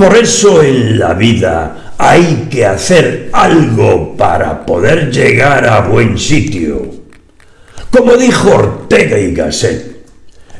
Por 0.00 0.16
eso 0.16 0.62
en 0.62 0.98
la 0.98 1.12
vida 1.12 1.92
hay 1.98 2.48
que 2.50 2.64
hacer 2.64 3.28
algo 3.34 4.16
para 4.16 4.64
poder 4.64 5.10
llegar 5.10 5.66
a 5.66 5.80
buen 5.80 6.18
sitio. 6.18 6.90
Como 7.90 8.16
dijo 8.16 8.48
Ortega 8.48 9.18
y 9.18 9.34
Gasset, 9.34 10.06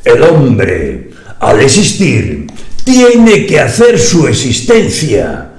el 0.04 0.22
hombre, 0.24 1.08
al 1.38 1.58
existir, 1.62 2.48
tiene 2.84 3.46
que 3.46 3.60
hacer 3.60 3.98
su 3.98 4.28
existencia, 4.28 5.52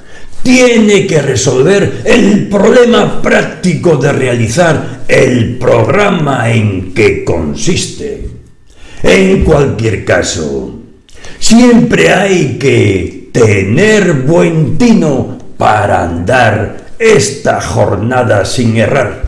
tiene 0.44 1.08
que 1.08 1.20
resolver 1.20 2.04
el 2.06 2.50
problema 2.50 3.20
práctico 3.20 3.98
de 3.98 4.14
realizar 4.14 5.06
el 5.08 5.58
programa 5.58 6.52
en 6.54 6.94
que 6.94 7.24
consiste. 7.24 8.30
En 9.02 9.44
cualquier 9.44 10.06
caso, 10.06 10.82
siempre 11.40 12.14
hay 12.14 12.60
que 12.60 13.21
tener 13.32 14.14
buen 14.14 14.78
tino 14.78 15.38
para 15.58 16.04
andar 16.04 16.78
esta 16.98 17.62
jornada 17.62 18.46
sin 18.46 18.78
errar. 18.78 19.24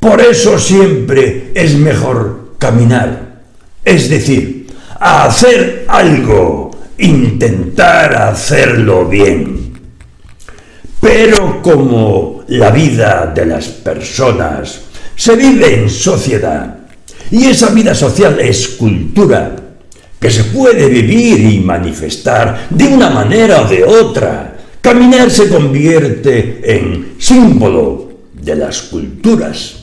Por 0.00 0.20
eso 0.20 0.58
siempre 0.58 1.50
es 1.54 1.74
mejor 1.74 2.54
caminar, 2.58 3.40
es 3.84 4.08
decir, 4.08 4.66
hacer 5.00 5.84
algo, 5.88 6.70
intentar 6.98 8.14
hacerlo 8.14 9.06
bien. 9.06 9.72
Pero 11.00 11.62
como 11.62 12.42
la 12.48 12.70
vida 12.70 13.32
de 13.34 13.46
las 13.46 13.68
personas 13.68 14.80
se 15.14 15.36
vive 15.36 15.82
en 15.82 15.90
sociedad, 15.90 16.76
y 17.30 17.46
esa 17.46 17.70
vida 17.70 17.94
social 17.94 18.40
es 18.40 18.68
cultura, 18.68 19.54
que 20.20 20.30
se 20.30 20.44
puede 20.44 20.88
vivir 20.88 21.40
y 21.40 21.60
manifestar 21.60 22.66
de 22.70 22.86
una 22.86 23.10
manera 23.10 23.62
o 23.62 23.68
de 23.68 23.84
otra, 23.84 24.56
caminar 24.80 25.30
se 25.30 25.48
convierte 25.48 26.60
en 26.64 27.14
símbolo 27.18 28.10
de 28.32 28.56
las 28.56 28.82
culturas. 28.82 29.76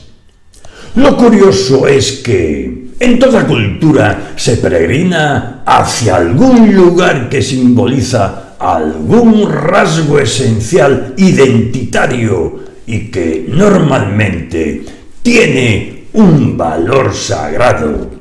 Lo 0.96 1.16
curioso 1.16 1.86
es 1.86 2.12
que 2.24 2.86
en 2.98 3.18
toda 3.18 3.46
cultura 3.46 4.32
se 4.36 4.56
peregrina 4.56 5.62
hacia 5.66 6.16
algún 6.16 6.74
lugar 6.74 7.28
que 7.28 7.42
simboliza 7.42 8.54
algún 8.58 9.50
rasgo 9.50 10.18
esencial 10.18 11.12
identitario 11.18 12.60
y 12.86 13.10
que 13.10 13.46
normalmente 13.48 14.82
tiene 15.22 16.06
un 16.14 16.56
valor 16.56 17.14
sagrado. 17.14 18.15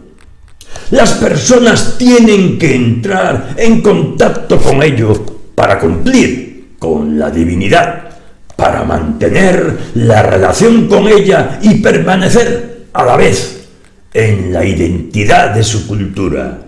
Las 0.92 1.14
personas 1.14 1.98
tienen 1.98 2.60
que 2.60 2.76
entrar 2.76 3.54
en 3.58 3.82
contacto 3.82 4.58
con 4.60 4.84
ello 4.84 5.26
para 5.56 5.80
cumplir 5.80 6.76
con 6.80 7.18
la 7.18 7.32
divinidad 7.32 8.06
para 8.56 8.84
mantener 8.84 9.78
la 9.96 10.22
relación 10.24 10.88
con 10.88 11.08
ella 11.08 11.60
y 11.62 11.76
permanecer 11.76 12.86
a 12.94 13.04
la 13.04 13.18
vez 13.18 13.68
en 14.14 14.54
la 14.54 14.64
identidad 14.66 15.54
de 15.54 15.64
su 15.64 15.88
cultura. 15.88 16.62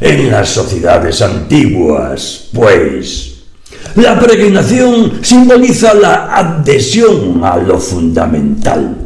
En 0.00 0.30
las 0.30 0.48
sociedades 0.48 1.22
antiguas, 1.22 2.48
pues, 2.52 3.44
la 3.96 4.18
peregrinación 4.18 5.20
simboliza 5.22 5.94
la 5.94 6.34
adhesión 6.36 7.42
a 7.44 7.56
lo 7.56 7.78
fundamental. 7.78 8.96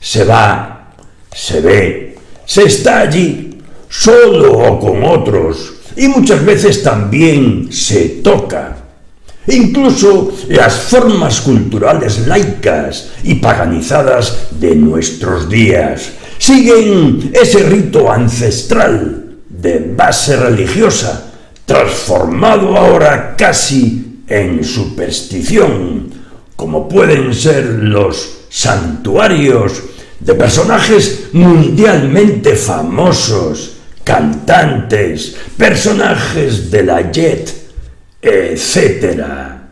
Se 0.00 0.24
va, 0.24 0.92
se 1.34 1.60
ve, 1.60 2.18
se 2.44 2.64
está 2.64 3.00
allí, 3.00 3.47
solo 3.88 4.52
o 4.52 4.80
con 4.80 5.04
otros, 5.04 5.74
y 5.96 6.08
muchas 6.08 6.44
veces 6.44 6.82
también 6.82 7.72
se 7.72 8.20
toca. 8.22 8.76
Incluso 9.48 10.30
las 10.48 10.74
formas 10.74 11.40
culturales 11.40 12.26
laicas 12.26 13.12
y 13.24 13.36
paganizadas 13.36 14.48
de 14.60 14.76
nuestros 14.76 15.48
días 15.48 16.10
siguen 16.36 17.30
ese 17.32 17.62
rito 17.64 18.10
ancestral 18.12 19.36
de 19.48 19.92
base 19.96 20.36
religiosa, 20.36 21.32
transformado 21.64 22.76
ahora 22.76 23.34
casi 23.36 24.22
en 24.28 24.62
superstición, 24.62 26.10
como 26.54 26.88
pueden 26.88 27.34
ser 27.34 27.64
los 27.64 28.40
santuarios 28.50 29.82
de 30.20 30.34
personajes 30.34 31.28
mundialmente 31.32 32.54
famosos, 32.54 33.77
cantantes, 34.08 35.36
personajes 35.58 36.70
de 36.70 36.82
la 36.82 37.12
jet 37.12 37.52
etcétera. 38.22 39.68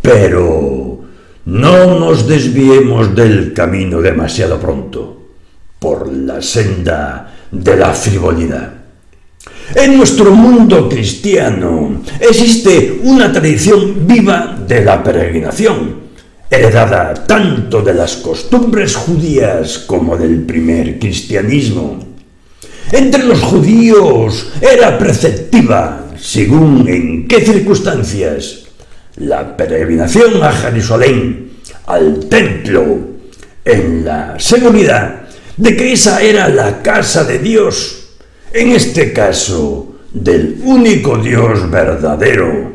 Pero 0.00 1.00
no 1.46 1.98
nos 1.98 2.28
desviemos 2.28 3.14
del 3.14 3.52
camino 3.52 4.00
demasiado 4.00 4.60
pronto 4.60 5.30
por 5.80 6.12
la 6.12 6.40
senda 6.40 7.34
de 7.50 7.76
la 7.76 7.92
frivolidad. 7.92 8.72
En 9.74 9.96
nuestro 9.96 10.30
mundo 10.30 10.88
cristiano 10.88 12.02
existe 12.20 13.00
una 13.02 13.32
tradición 13.32 14.06
viva 14.06 14.56
de 14.66 14.84
la 14.84 15.02
peregrinación, 15.02 16.04
heredada 16.48 17.14
tanto 17.26 17.82
de 17.82 17.94
las 17.94 18.16
costumbres 18.16 18.94
judías 18.94 19.78
como 19.78 20.16
del 20.16 20.42
primer 20.42 21.00
cristianismo. 21.00 22.13
Entre 22.92 23.24
los 23.24 23.40
judíos 23.40 24.52
era 24.60 24.98
preceptiva 24.98 26.04
según 26.24 26.88
en 26.88 27.28
qué 27.28 27.40
circunstancias, 27.40 28.64
la 29.16 29.56
peregrinación 29.56 30.42
a 30.42 30.52
Jerusalén, 30.52 31.50
al 31.86 32.26
templo, 32.30 32.98
en 33.64 34.04
la 34.04 34.34
seguridad 34.38 35.22
de 35.56 35.76
que 35.76 35.92
esa 35.92 36.22
era 36.22 36.48
la 36.48 36.82
casa 36.82 37.24
de 37.24 37.38
Dios, 37.38 38.08
en 38.52 38.72
este 38.72 39.12
caso 39.12 39.96
del 40.12 40.60
único 40.64 41.18
Dios 41.18 41.70
verdadero. 41.70 42.72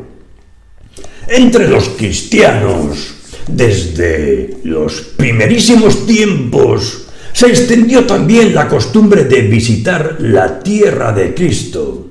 Entre 1.26 1.68
los 1.68 1.90
cristianos, 1.90 3.14
desde 3.48 4.58
los 4.64 5.00
primerísimos 5.16 6.06
tiempos, 6.06 7.06
se 7.32 7.46
extendió 7.48 8.04
también 8.06 8.54
la 8.54 8.68
costumbre 8.68 9.24
de 9.24 9.42
visitar 9.42 10.16
la 10.20 10.60
tierra 10.60 11.12
de 11.12 11.34
Cristo 11.34 12.06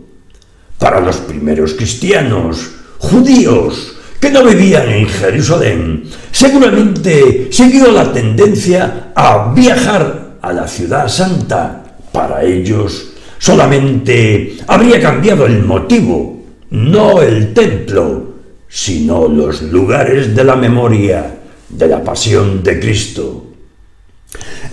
para 0.78 1.02
los 1.02 1.18
primeros 1.18 1.74
cristianos, 1.74 2.72
judíos, 2.98 3.96
que 4.20 4.32
no 4.32 4.44
vivían 4.44 4.90
en 4.90 5.08
Jerusalén, 5.08 6.04
seguramente 6.32 7.48
siguió 7.52 7.92
la 7.92 8.12
tendencia 8.12 9.12
a 9.16 9.54
viajar 9.54 10.38
a 10.42 10.54
la 10.54 10.68
ciudad 10.68 11.08
santa. 11.08 11.84
Para 12.12 12.44
ellos 12.44 13.12
solamente 13.38 14.58
habría 14.68 15.00
cambiado 15.00 15.46
el 15.46 15.64
motivo, 15.64 16.44
no 16.72 17.22
el 17.22 17.54
templo, 17.54 18.34
sino 18.68 19.28
los 19.28 19.62
lugares 19.62 20.36
de 20.36 20.44
la 20.44 20.56
memoria 20.56 21.40
de 21.70 21.88
la 21.88 22.04
pasión 22.04 22.64
de 22.64 22.80
Cristo. 22.80 23.49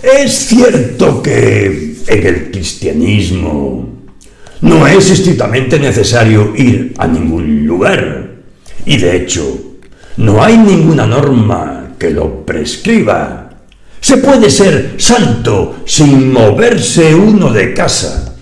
Es 0.01 0.33
cierto 0.47 1.21
que 1.21 1.97
en 2.07 2.27
el 2.27 2.51
cristianismo 2.51 3.89
no 4.61 4.87
es 4.87 5.09
estrictamente 5.09 5.79
necesario 5.79 6.53
ir 6.55 6.93
a 6.97 7.07
ningún 7.07 7.65
lugar. 7.65 8.31
Y 8.85 8.97
de 8.97 9.17
hecho, 9.17 9.77
no 10.17 10.43
hay 10.43 10.57
ninguna 10.57 11.05
norma 11.05 11.95
que 11.97 12.11
lo 12.11 12.45
prescriba. 12.45 13.49
Se 13.99 14.17
puede 14.17 14.49
ser 14.49 14.95
santo 14.97 15.77
sin 15.85 16.31
moverse 16.31 17.13
uno 17.13 17.51
de 17.51 17.73
casa. 17.73 18.35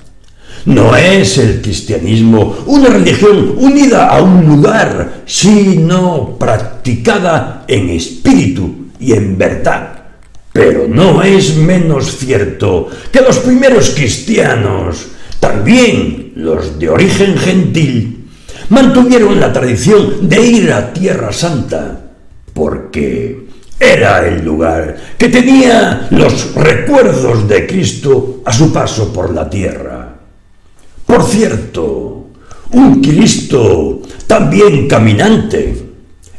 No 0.66 0.96
es 0.96 1.38
el 1.38 1.62
cristianismo 1.62 2.58
una 2.66 2.90
religión 2.90 3.56
unida 3.58 4.08
a 4.08 4.22
un 4.22 4.46
lugar, 4.46 5.22
sino 5.26 6.38
practicada 6.38 7.66
en 7.68 7.90
espíritu 7.90 8.88
y 9.00 9.14
en 9.14 9.38
verdad. 9.38 9.95
Pero 10.56 10.88
no 10.88 11.22
es 11.22 11.58
menos 11.58 12.16
cierto 12.16 12.88
que 13.12 13.20
los 13.20 13.40
primeros 13.40 13.90
cristianos 13.90 15.08
también 15.38 16.32
los 16.38 16.80
de 16.80 16.88
origen 16.88 17.38
gentil 17.38 18.30
mantuvieron 18.70 19.38
la 19.38 19.52
tradición 19.52 20.30
de 20.30 20.48
ir 20.48 20.72
a 20.72 20.94
Tierra 20.94 21.34
Santa, 21.34 22.06
porque 22.54 23.48
era 23.78 24.26
el 24.26 24.46
lugar 24.46 24.96
que 25.18 25.28
tenía 25.28 26.08
los 26.12 26.56
recuerdos 26.56 27.50
de 27.50 27.68
Cristo 27.68 28.42
a 28.46 28.54
su 28.54 28.72
paso 28.72 29.12
por 29.12 29.34
la 29.34 29.50
tierra. 29.50 30.16
Por 31.06 31.22
cierto, 31.24 32.28
un 32.72 33.02
Cristo 33.02 34.04
también 34.26 34.88
caminante, 34.88 35.84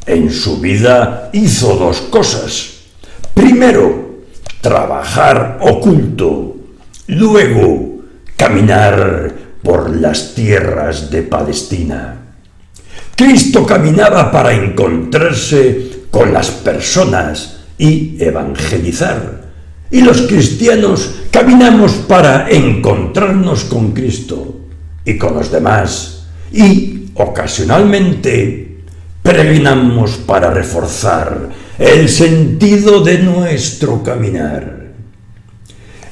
en 0.07 0.33
su 0.33 0.59
vida 0.59 1.29
hizo 1.35 1.77
dos 1.77 2.01
cosas. 2.09 2.77
Primero, 3.35 4.06
trabajar 4.61 5.59
oculto. 5.61 6.57
Luego, 7.09 8.01
caminar 8.37 9.33
por 9.63 9.97
las 9.97 10.35
tierras 10.35 11.11
de 11.11 11.23
Palestina. 11.23 12.17
Cristo 13.17 13.65
caminaba 13.65 14.31
para 14.31 14.53
encontrarse 14.53 16.05
con 16.11 16.33
las 16.33 16.51
personas 16.51 17.61
y 17.79 18.17
evangelizar. 18.23 19.47
Y 19.91 20.01
los 20.03 20.23
cristianos 20.23 21.15
caminamos 21.31 21.93
para 22.09 22.51
encontrarnos 22.51 23.65
con 23.65 23.93
Cristo 23.93 24.61
y 25.05 25.17
con 25.17 25.35
los 25.35 25.51
demás. 25.51 26.27
Y 26.53 27.11
ocasionalmente 27.15 28.83
peregrinamos 29.23 30.13
para 30.19 30.51
reforzar 30.51 31.49
el 31.79 32.09
sentido 32.09 33.01
de 33.03 33.19
nuestro 33.19 34.03
caminar. 34.03 34.87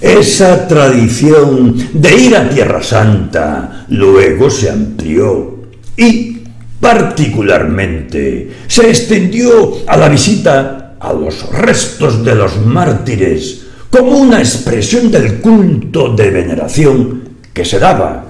Esa 0.00 0.68
tradición 0.68 1.77
de 1.94 2.16
ir 2.16 2.37
a 2.37 2.48
Tierra 2.50 2.83
Santa 2.83 3.87
luego 3.88 4.50
se 4.50 4.68
amplió 4.68 5.62
y 5.96 6.42
particularmente 6.79 8.50
se 8.66 8.90
extendió 8.90 9.79
a 9.87 9.96
la 9.96 10.09
visita 10.09 10.96
a 11.00 11.12
los 11.12 11.48
restos 11.50 12.22
de 12.22 12.35
los 12.35 12.59
mártires 12.59 13.62
como 13.88 14.18
una 14.18 14.40
expresión 14.40 15.11
del 15.11 15.40
culto 15.40 16.14
de 16.14 16.31
veneración 16.31 17.22
que 17.55 17.64
se 17.64 17.79
daba 17.79 18.24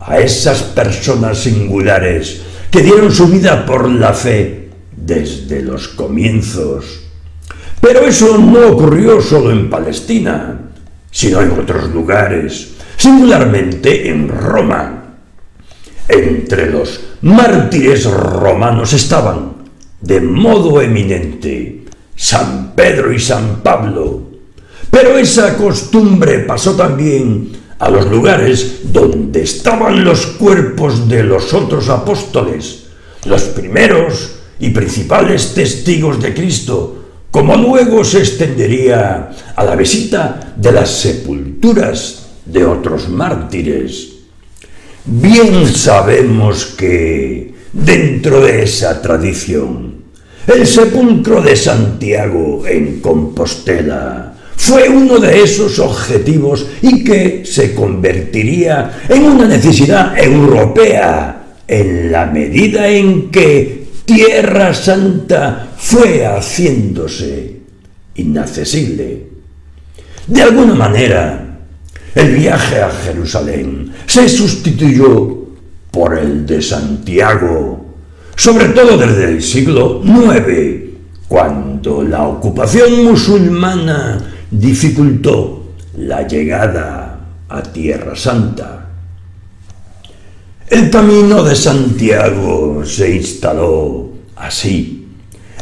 a 0.00 0.18
esas 0.20 0.62
personas 0.62 1.38
singulares 1.38 2.40
que 2.70 2.82
dieron 2.82 3.12
su 3.12 3.26
vida 3.28 3.66
por 3.66 3.90
la 3.90 4.14
fe 4.14 4.67
desde 5.08 5.62
los 5.62 5.88
comienzos. 5.88 7.00
Pero 7.80 8.00
eso 8.00 8.36
no 8.36 8.68
ocurrió 8.68 9.22
solo 9.22 9.50
en 9.50 9.70
Palestina, 9.70 10.60
sino 11.10 11.40
en 11.40 11.52
otros 11.52 11.90
lugares, 11.94 12.74
singularmente 12.96 14.10
en 14.10 14.28
Roma. 14.28 15.14
Entre 16.06 16.70
los 16.70 17.00
mártires 17.22 18.04
romanos 18.04 18.92
estaban, 18.92 19.54
de 20.00 20.20
modo 20.20 20.82
eminente, 20.82 21.86
San 22.14 22.74
Pedro 22.74 23.10
y 23.12 23.18
San 23.18 23.62
Pablo, 23.62 24.28
pero 24.90 25.16
esa 25.16 25.56
costumbre 25.56 26.40
pasó 26.40 26.74
también 26.74 27.52
a 27.78 27.88
los 27.88 28.06
lugares 28.06 28.92
donde 28.92 29.42
estaban 29.42 30.04
los 30.04 30.26
cuerpos 30.26 31.08
de 31.08 31.22
los 31.22 31.54
otros 31.54 31.88
apóstoles, 31.88 32.86
los 33.24 33.42
primeros 33.42 34.37
y 34.60 34.70
principales 34.70 35.54
testigos 35.54 36.20
de 36.20 36.34
Cristo, 36.34 37.04
como 37.30 37.56
luego 37.56 38.04
se 38.04 38.18
extendería 38.18 39.30
a 39.54 39.64
la 39.64 39.76
visita 39.76 40.54
de 40.56 40.72
las 40.72 40.90
sepulturas 40.90 42.26
de 42.44 42.64
otros 42.64 43.08
mártires. 43.08 44.14
Bien 45.04 45.66
sabemos 45.66 46.66
que, 46.66 47.54
dentro 47.72 48.40
de 48.40 48.62
esa 48.62 49.00
tradición, 49.00 49.94
el 50.46 50.66
sepulcro 50.66 51.42
de 51.42 51.56
Santiago 51.56 52.66
en 52.66 53.00
Compostela 53.00 54.34
fue 54.56 54.88
uno 54.88 55.18
de 55.18 55.42
esos 55.42 55.78
objetivos 55.78 56.66
y 56.82 57.04
que 57.04 57.44
se 57.44 57.74
convertiría 57.74 59.02
en 59.08 59.24
una 59.24 59.46
necesidad 59.46 60.18
europea 60.18 61.54
en 61.68 62.10
la 62.10 62.26
medida 62.26 62.88
en 62.88 63.30
que 63.30 63.77
Tierra 64.08 64.72
Santa 64.72 65.68
fue 65.76 66.24
haciéndose 66.24 67.60
inaccesible. 68.14 69.26
De 70.26 70.42
alguna 70.42 70.74
manera, 70.74 71.58
el 72.14 72.34
viaje 72.34 72.80
a 72.80 72.90
Jerusalén 72.90 73.92
se 74.06 74.26
sustituyó 74.26 75.48
por 75.90 76.18
el 76.18 76.46
de 76.46 76.62
Santiago, 76.62 77.84
sobre 78.34 78.68
todo 78.70 78.96
desde 78.96 79.24
el 79.26 79.42
siglo 79.42 80.02
IX, 80.02 80.84
cuando 81.28 82.02
la 82.02 82.28
ocupación 82.28 83.04
musulmana 83.04 84.18
dificultó 84.50 85.74
la 85.98 86.26
llegada 86.26 87.20
a 87.46 87.62
Tierra 87.62 88.16
Santa. 88.16 88.88
El 90.66 90.88
camino 90.88 91.42
de 91.42 91.54
Santiago 91.54 92.67
se 92.84 93.16
instaló 93.16 94.10
así 94.36 94.98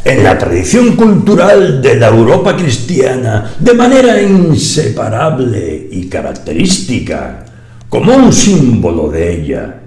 en 0.06 0.22
la 0.22 0.38
tradición 0.38 0.94
cultural 0.94 1.82
de 1.82 1.96
la 1.96 2.08
Europa 2.08 2.56
cristiana 2.56 3.54
de 3.58 3.74
manera 3.74 4.22
inseparable 4.22 5.88
y 5.90 6.06
característica, 6.06 7.44
como 7.88 8.14
un 8.14 8.32
símbolo 8.32 9.10
de 9.10 9.40
ella. 9.40 9.80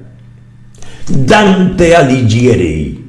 Dante 1.08 1.96
Alighieri 1.96 3.00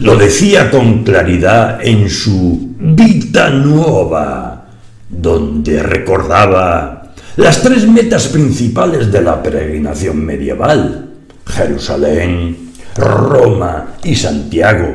lo 0.00 0.16
decía 0.16 0.70
con 0.70 1.04
claridad 1.04 1.78
en 1.82 2.08
su 2.08 2.74
Vita 2.78 3.50
Nuova, 3.50 4.66
donde 5.10 5.82
recordaba 5.82 7.12
las 7.36 7.62
tres 7.62 7.86
metas 7.86 8.28
principales 8.28 9.12
de 9.12 9.20
la 9.20 9.42
peregrinación 9.42 10.24
medieval, 10.24 11.10
Jerusalén, 11.46 12.65
Roma 12.96 13.96
y 14.04 14.14
Santiago, 14.14 14.88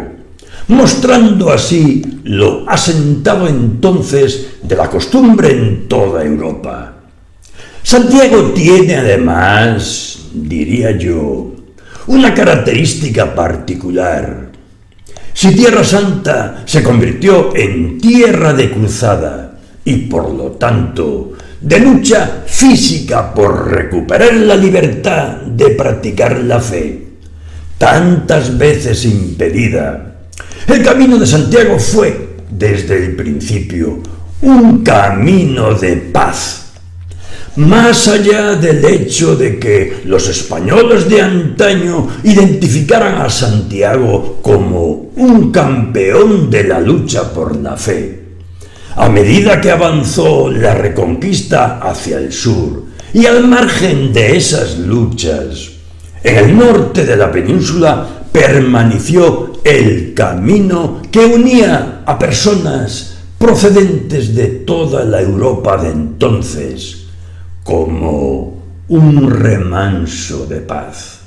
mostrando 0.67 1.51
así 1.51 2.01
lo 2.23 2.69
asentado 2.69 3.47
entonces 3.47 4.57
de 4.63 4.75
la 4.75 4.89
costumbre 4.89 5.51
en 5.51 5.87
toda 5.87 6.23
Europa. 6.23 6.93
Santiago 7.83 8.51
tiene 8.51 8.95
además, 8.95 10.19
diría 10.33 10.91
yo, 10.97 11.53
una 12.07 12.33
característica 12.33 13.33
particular. 13.33 14.51
Si 15.33 15.55
Tierra 15.55 15.83
Santa 15.83 16.63
se 16.65 16.83
convirtió 16.83 17.55
en 17.55 17.99
tierra 17.99 18.53
de 18.53 18.71
cruzada, 18.71 19.51
y 19.83 19.95
por 19.97 20.31
lo 20.31 20.51
tanto 20.51 21.33
de 21.59 21.79
lucha 21.79 22.43
física 22.45 23.33
por 23.33 23.71
recuperar 23.71 24.33
la 24.33 24.55
libertad 24.55 25.37
de 25.41 25.69
practicar 25.71 26.39
la 26.39 26.59
fe, 26.59 27.00
tantas 27.81 28.55
veces 28.59 29.05
impedida. 29.05 30.17
El 30.67 30.83
camino 30.83 31.17
de 31.17 31.25
Santiago 31.25 31.79
fue, 31.79 32.35
desde 32.51 33.05
el 33.05 33.15
principio, 33.15 34.03
un 34.43 34.83
camino 34.83 35.73
de 35.73 35.95
paz. 35.95 36.73
Más 37.55 38.07
allá 38.07 38.53
del 38.53 38.85
hecho 38.85 39.35
de 39.35 39.57
que 39.57 40.03
los 40.05 40.29
españoles 40.29 41.09
de 41.09 41.21
antaño 41.21 42.07
identificaran 42.23 43.19
a 43.19 43.31
Santiago 43.31 44.37
como 44.43 45.11
un 45.15 45.51
campeón 45.51 46.51
de 46.51 46.65
la 46.65 46.79
lucha 46.79 47.33
por 47.33 47.55
la 47.55 47.77
fe, 47.77 48.35
a 48.95 49.09
medida 49.09 49.59
que 49.59 49.71
avanzó 49.71 50.51
la 50.51 50.75
reconquista 50.75 51.79
hacia 51.79 52.19
el 52.19 52.31
sur 52.31 52.83
y 53.11 53.25
al 53.25 53.47
margen 53.47 54.13
de 54.13 54.37
esas 54.37 54.77
luchas, 54.77 55.70
en 56.23 56.37
el 56.37 56.57
norte 56.57 57.05
de 57.05 57.15
la 57.15 57.31
península 57.31 58.07
permaneció 58.31 59.53
el 59.63 60.13
camino 60.13 61.01
que 61.11 61.19
unía 61.19 62.03
a 62.05 62.17
personas 62.17 63.17
procedentes 63.37 64.35
de 64.35 64.47
toda 64.47 65.03
la 65.03 65.21
Europa 65.21 65.77
de 65.77 65.89
entonces 65.89 67.07
como 67.63 68.61
un 68.87 69.31
remanso 69.31 70.45
de 70.45 70.61
paz. 70.61 71.19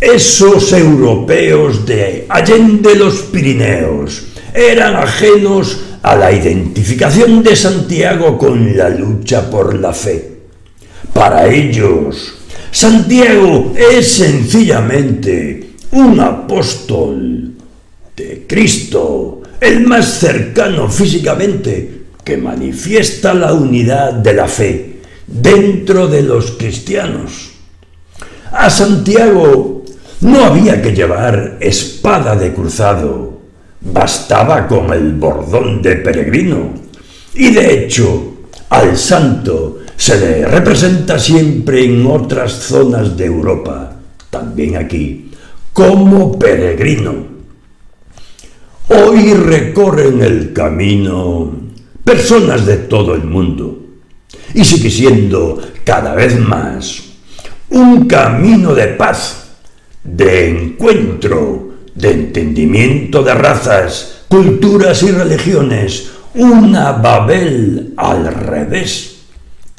Esos 0.00 0.72
europeos 0.72 1.86
de 1.86 2.26
Allende 2.28 2.94
los 2.94 3.22
Pirineos 3.22 4.26
eran 4.52 4.96
ajenos 4.96 5.80
a 6.02 6.16
la 6.16 6.32
identificación 6.32 7.42
de 7.42 7.56
Santiago 7.56 8.36
con 8.36 8.76
la 8.76 8.90
lucha 8.90 9.50
por 9.50 9.74
la 9.78 9.92
fe. 9.92 10.40
Para 11.12 11.46
ellos, 11.46 12.34
Santiago 12.74 13.72
es 13.76 14.14
sencillamente 14.14 15.74
un 15.92 16.18
apóstol 16.18 17.52
de 18.16 18.46
Cristo, 18.48 19.42
el 19.60 19.86
más 19.86 20.18
cercano 20.18 20.88
físicamente, 20.88 22.02
que 22.24 22.36
manifiesta 22.36 23.32
la 23.32 23.52
unidad 23.52 24.14
de 24.14 24.34
la 24.34 24.48
fe 24.48 24.96
dentro 25.24 26.08
de 26.08 26.22
los 26.22 26.50
cristianos. 26.50 27.52
A 28.50 28.68
Santiago 28.68 29.84
no 30.22 30.44
había 30.44 30.82
que 30.82 30.92
llevar 30.92 31.58
espada 31.60 32.34
de 32.34 32.52
cruzado, 32.52 33.40
Bastaba 33.82 34.66
con 34.66 34.92
el 34.92 35.12
bordón 35.12 35.80
de 35.80 35.96
peregrino. 35.96 36.72
Y 37.34 37.52
de 37.52 37.84
hecho, 37.84 38.34
al 38.70 38.96
santo 38.96 39.83
se 39.96 40.18
le 40.18 40.46
representa 40.46 41.18
siempre 41.18 41.84
en 41.84 42.06
otras 42.06 42.52
zonas 42.52 43.16
de 43.16 43.26
Europa, 43.26 43.96
también 44.30 44.76
aquí, 44.76 45.30
como 45.72 46.38
peregrino. 46.38 47.34
Hoy 48.88 49.32
recorren 49.34 50.22
el 50.22 50.52
camino 50.52 51.52
personas 52.04 52.66
de 52.66 52.76
todo 52.76 53.14
el 53.14 53.24
mundo 53.24 53.78
y 54.52 54.64
sigue 54.64 54.90
siendo 54.90 55.60
cada 55.84 56.14
vez 56.14 56.38
más 56.38 57.02
un 57.70 58.06
camino 58.06 58.74
de 58.74 58.88
paz, 58.88 59.46
de 60.04 60.48
encuentro, 60.48 61.70
de 61.94 62.10
entendimiento 62.10 63.22
de 63.22 63.34
razas, 63.34 64.24
culturas 64.28 65.02
y 65.02 65.10
religiones, 65.10 66.10
una 66.34 66.92
Babel 66.92 67.94
al 67.96 68.32
revés, 68.32 69.13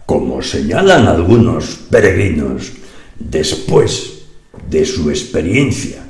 como 0.06 0.42
señalan 0.42 1.08
algunos 1.08 1.80
peregrinos 1.90 2.72
después 3.18 4.26
de 4.70 4.86
su 4.86 5.10
experiencia. 5.10 6.04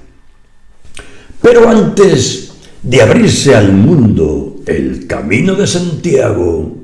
Pero 1.42 1.70
antes 1.70 2.54
de 2.82 3.02
abrirse 3.02 3.56
al 3.56 3.72
mundo, 3.72 4.58
el 4.66 5.08
camino 5.08 5.56
de 5.56 5.68
Santiago 5.68 6.76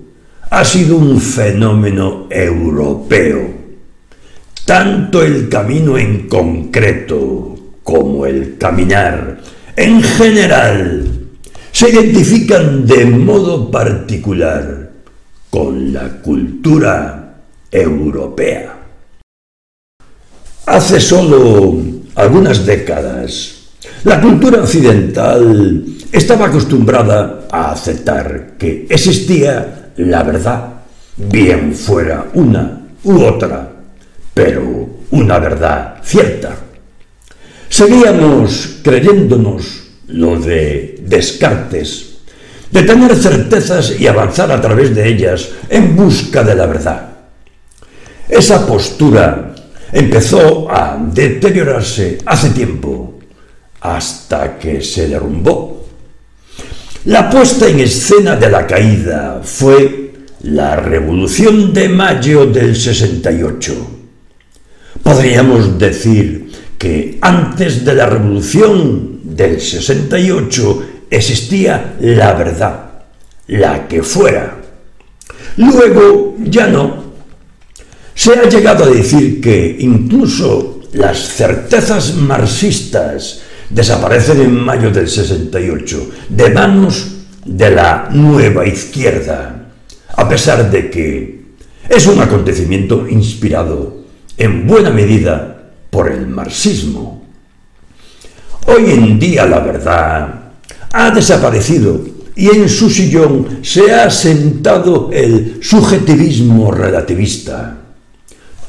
ha 0.50 0.66
sido 0.66 0.98
un 0.98 1.20
fenómeno 1.20 2.28
europeo. 2.30 3.62
Tanto 4.66 5.24
el 5.24 5.50
camino 5.50 5.98
en 5.98 6.28
concreto 6.28 7.58
como 7.84 8.26
el 8.26 8.58
caminar 8.58 9.42
en 9.76 10.04
general 10.04 11.22
se 11.72 11.90
identifican 11.90 12.86
de 12.86 13.06
modo 13.06 13.72
particular 13.72 14.91
con 15.52 15.94
la 15.94 16.08
cultura 16.22 17.36
europea. 17.70 18.74
Hace 20.66 21.00
solo 21.02 21.78
algunas 22.16 22.66
décadas, 22.66 23.68
la 24.06 24.22
cultura 24.22 24.62
occidental 24.62 25.86
estaba 26.12 26.48
acostumbrada 26.48 27.48
a 27.52 27.74
aceptar 27.74 28.54
que 28.58 28.88
existía 28.90 29.92
la 29.98 30.24
verdad, 30.24 30.74
bien 31.18 31.76
fuera 31.76 32.28
una 32.34 32.88
u 33.04 33.22
otra, 33.22 33.72
pero 34.34 34.90
una 35.12 35.38
verdad 35.38 35.96
cierta. 36.02 36.56
Seguíamos 37.68 38.80
creyéndonos 38.82 39.84
lo 40.08 40.40
de 40.40 41.04
Descartes, 41.06 42.11
de 42.72 42.84
tener 42.84 43.16
certezas 43.16 44.00
y 44.00 44.08
avanzar 44.08 44.52
a 44.52 44.62
través 44.62 44.96
de 44.96 45.08
ellas 45.08 45.50
en 45.70 45.96
busca 45.96 46.44
de 46.44 46.56
la 46.56 46.66
verdad. 46.66 47.10
Esa 48.28 48.66
postura 48.66 49.54
empezó 49.92 50.72
a 50.72 50.98
deteriorarse 51.14 52.20
hace 52.26 52.52
tiempo, 52.52 53.20
hasta 53.82 54.58
que 54.58 54.82
se 54.82 55.08
derrumbó 55.08 55.82
la 57.06 57.32
puesta 57.32 57.68
en 57.68 57.80
escena 57.80 58.36
de 58.36 58.48
la 58.48 58.68
caída 58.68 59.42
fue 59.44 60.14
la 60.44 60.76
Revolución 60.76 61.74
de 61.74 61.90
Mayo 61.90 62.46
del 62.46 62.76
68. 62.76 63.88
Podríamos 65.02 65.80
decir 65.80 66.52
que 66.78 67.18
antes 67.20 67.84
de 67.84 67.96
la 67.96 68.06
Revolución 68.06 69.22
del 69.24 69.60
68 69.60 70.84
existía 71.12 71.96
la 72.00 72.34
verdad, 72.34 73.04
la 73.48 73.88
que 73.88 74.02
fuera. 74.02 74.58
Luego 75.58 76.38
ya 76.40 76.68
no. 76.68 77.12
Se 78.16 78.34
ha 78.34 78.50
llegado 78.50 78.86
a 78.86 78.90
decir 78.90 79.42
que 79.42 79.76
incluso 79.80 80.82
las 80.94 81.20
certezas 81.20 82.16
marxistas 82.16 83.42
desaparecen 83.70 84.42
en 84.42 84.56
mayo 84.56 84.90
del 84.90 85.08
68 85.08 86.10
de 86.30 86.50
manos 86.50 87.18
de 87.46 87.72
la 87.72 88.10
nueva 88.12 88.66
izquierda, 88.66 89.70
a 90.16 90.30
pesar 90.30 90.70
de 90.70 90.90
que 90.90 91.42
es 91.90 92.08
un 92.08 92.22
acontecimiento 92.22 93.08
inspirado 93.08 94.06
en 94.38 94.68
buena 94.68 94.90
medida 94.90 95.72
por 95.90 96.10
el 96.10 96.28
marxismo. 96.28 97.26
Hoy 98.68 98.92
en 98.92 99.20
día 99.20 99.46
la 99.46 99.60
verdad 99.60 100.41
ha 100.94 101.12
desaparecido 101.12 102.04
y 102.36 102.48
en 102.48 102.70
su 102.70 102.90
sillón 102.90 103.60
se 103.62 103.94
ha 103.94 104.10
sentado 104.10 105.10
el 105.12 105.60
subjetivismo 105.62 106.72
relativista. 106.72 107.78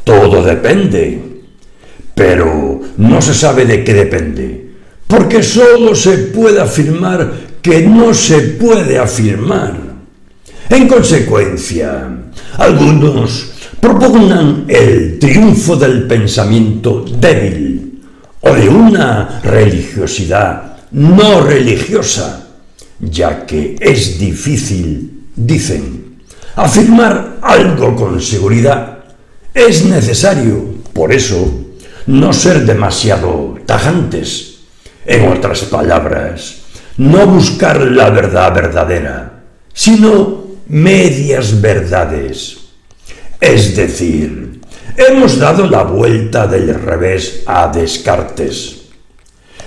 Todo 0.04 0.42
depende, 0.42 1.22
pero 2.14 2.80
no 2.96 3.22
se 3.22 3.34
sabe 3.34 3.64
de 3.64 3.84
qué 3.84 3.94
depende 3.94 4.72
porque 5.12 5.42
solo 5.42 5.94
se 5.94 6.16
puede 6.32 6.58
afirmar 6.58 7.30
que 7.60 7.82
no 7.82 8.14
se 8.14 8.40
puede 8.40 8.98
afirmar. 8.98 9.76
En 10.70 10.88
consecuencia, 10.88 12.08
algunos 12.56 13.50
propugnan 13.78 14.64
el 14.68 15.18
triunfo 15.18 15.76
del 15.76 16.06
pensamiento 16.06 17.04
débil 17.20 18.00
o 18.40 18.54
de 18.54 18.68
una 18.70 19.42
religiosidad 19.44 20.71
no 20.92 21.40
religiosa, 21.40 22.48
ya 23.00 23.46
que 23.46 23.76
es 23.80 24.18
difícil, 24.18 25.28
dicen, 25.34 26.22
afirmar 26.56 27.38
algo 27.42 27.96
con 27.96 28.20
seguridad. 28.20 28.98
Es 29.54 29.84
necesario, 29.84 30.76
por 30.92 31.12
eso, 31.12 31.62
no 32.06 32.32
ser 32.32 32.64
demasiado 32.64 33.56
tajantes 33.66 34.60
en 35.04 35.28
otras 35.28 35.62
palabras, 35.62 36.58
no 36.96 37.26
buscar 37.26 37.80
la 37.80 38.10
verdad 38.10 38.54
verdadera, 38.54 39.42
sino 39.72 40.44
medias 40.68 41.60
verdades. 41.60 42.58
Es 43.40 43.74
decir, 43.74 44.60
hemos 44.96 45.38
dado 45.38 45.66
la 45.66 45.82
vuelta 45.82 46.46
del 46.46 46.74
revés 46.74 47.42
a 47.46 47.68
Descartes. 47.68 48.81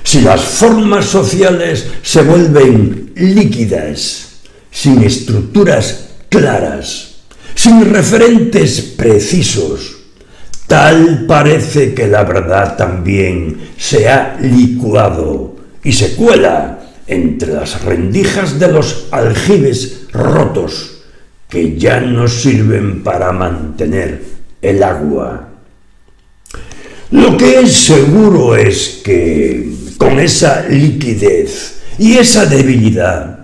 Si 0.05 0.21
las 0.21 0.41
formas 0.41 1.03
sociales 1.05 1.85
se 2.01 2.21
vuelven 2.21 3.11
líquidas, 3.17 4.27
sin 4.71 5.03
estructuras 5.03 6.11
claras, 6.29 7.15
sin 7.53 7.83
referentes 7.91 8.79
precisos, 8.81 9.95
Tal 10.67 11.25
parece 11.27 11.93
que 11.93 12.07
la 12.07 12.23
verdad 12.23 12.75
también 12.75 13.69
se 13.77 14.09
ha 14.09 14.37
licuado 14.41 15.55
y 15.83 15.91
se 15.91 16.15
cuela 16.15 16.79
entre 17.05 17.53
las 17.53 17.83
rendijas 17.83 18.59
de 18.59 18.71
los 18.71 19.07
aljibes 19.11 20.07
rotos 20.11 21.03
que 21.47 21.77
ya 21.77 21.99
no 21.99 22.27
sirven 22.27 23.03
para 23.03 23.31
mantener 23.31 24.23
el 24.59 24.81
agua. 24.81 25.49
Lo 27.11 27.37
que 27.37 27.59
es 27.59 27.73
seguro 27.73 28.55
es 28.55 29.01
que 29.03 29.69
con 29.97 30.19
esa 30.19 30.67
liquidez 30.67 31.81
y 31.97 32.17
esa 32.17 32.45
debilidad 32.45 33.39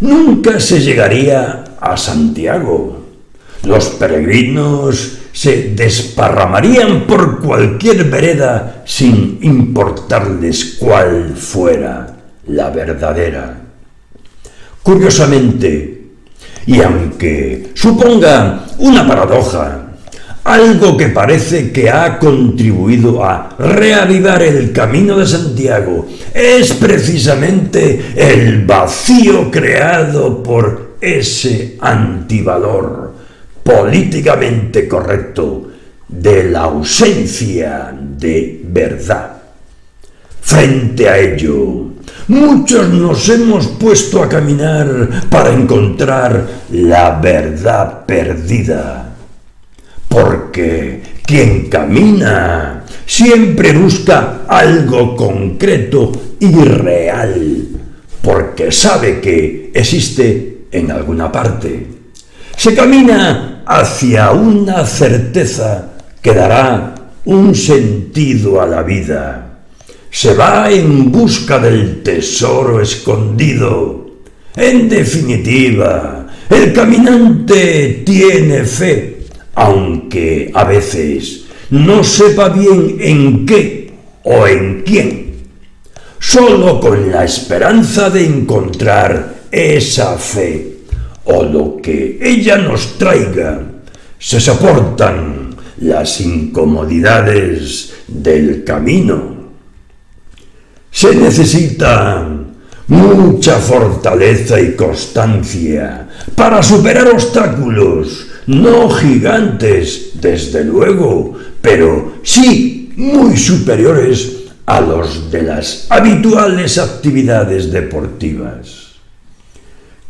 nunca 0.00 0.60
se 0.60 0.80
llegaría 0.80 1.64
a 1.80 1.96
Santiago. 1.96 3.04
Los 3.64 3.86
peregrinos 3.90 5.18
se 5.32 5.74
desparramarían 5.74 7.06
por 7.06 7.40
cualquier 7.40 8.04
vereda 8.04 8.82
sin 8.86 9.38
importarles 9.42 10.76
cuál 10.78 11.34
fuera 11.36 12.16
la 12.46 12.70
verdadera. 12.70 13.60
Curiosamente, 14.82 16.04
y 16.66 16.80
aunque 16.80 17.70
suponga 17.74 18.66
una 18.78 19.06
paradoja, 19.06 19.85
algo 20.46 20.96
que 20.96 21.08
parece 21.08 21.72
que 21.72 21.90
ha 21.90 22.18
contribuido 22.20 23.24
a 23.24 23.56
reavivar 23.58 24.42
el 24.42 24.72
camino 24.72 25.18
de 25.18 25.26
Santiago 25.26 26.06
es 26.32 26.72
precisamente 26.74 28.12
el 28.14 28.64
vacío 28.64 29.50
creado 29.50 30.44
por 30.44 30.98
ese 31.00 31.76
antivalor 31.80 33.12
políticamente 33.64 34.86
correcto 34.86 35.68
de 36.06 36.44
la 36.44 36.60
ausencia 36.60 37.92
de 38.00 38.60
verdad. 38.68 39.32
Frente 40.42 41.08
a 41.08 41.18
ello, 41.18 41.90
muchos 42.28 42.88
nos 42.90 43.28
hemos 43.30 43.66
puesto 43.66 44.22
a 44.22 44.28
caminar 44.28 45.26
para 45.28 45.52
encontrar 45.52 46.46
la 46.70 47.18
verdad 47.18 48.06
perdida. 48.06 49.15
Porque 50.16 51.02
quien 51.26 51.68
camina 51.68 52.86
siempre 53.04 53.72
busca 53.74 54.46
algo 54.48 55.14
concreto 55.14 56.10
y 56.40 56.54
real, 56.54 57.68
porque 58.22 58.72
sabe 58.72 59.20
que 59.20 59.70
existe 59.74 60.68
en 60.72 60.90
alguna 60.90 61.30
parte. 61.30 61.86
Se 62.56 62.74
camina 62.74 63.62
hacia 63.66 64.30
una 64.30 64.86
certeza 64.86 65.92
que 66.22 66.32
dará 66.32 66.94
un 67.26 67.54
sentido 67.54 68.62
a 68.62 68.66
la 68.66 68.82
vida. 68.82 69.58
Se 70.10 70.32
va 70.32 70.70
en 70.70 71.12
busca 71.12 71.58
del 71.58 72.02
tesoro 72.02 72.80
escondido. 72.80 74.12
En 74.56 74.88
definitiva, 74.88 76.26
el 76.48 76.72
caminante 76.72 78.02
tiene 78.06 78.64
fe, 78.64 79.15
aunque 79.56 80.50
a 80.54 80.64
veces 80.64 81.46
no 81.70 82.04
sepa 82.04 82.50
bien 82.50 82.96
en 83.00 83.46
qué 83.46 83.92
o 84.22 84.46
en 84.46 84.82
quién. 84.82 85.26
Solo 86.18 86.78
con 86.78 87.10
la 87.10 87.24
esperanza 87.24 88.10
de 88.10 88.24
encontrar 88.24 89.34
esa 89.50 90.16
fe 90.18 90.76
o 91.24 91.42
lo 91.42 91.76
que 91.82 92.18
ella 92.20 92.58
nos 92.58 92.98
traiga, 92.98 93.60
se 94.18 94.40
soportan 94.40 95.56
las 95.78 96.20
incomodidades 96.20 97.94
del 98.06 98.62
camino. 98.64 99.36
Se 100.90 101.14
necesita 101.14 102.28
mucha 102.88 103.58
fortaleza 103.58 104.60
y 104.60 104.74
constancia 104.74 106.08
para 106.34 106.62
superar 106.62 107.08
obstáculos, 107.08 108.25
no 108.46 108.88
gigantes, 108.90 110.12
desde 110.14 110.64
luego, 110.64 111.34
pero 111.60 112.14
sí 112.22 112.92
muy 112.96 113.36
superiores 113.36 114.44
a 114.66 114.80
los 114.80 115.30
de 115.30 115.42
las 115.42 115.86
habituales 115.90 116.78
actividades 116.78 117.70
deportivas. 117.70 118.86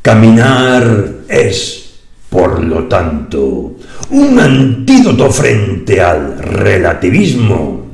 Caminar 0.02 1.14
es, 1.28 1.94
por 2.30 2.62
lo 2.62 2.84
tanto, 2.84 3.76
un 4.10 4.38
antídoto 4.38 5.30
frente 5.30 6.00
al 6.00 6.38
relativismo. 6.38 7.86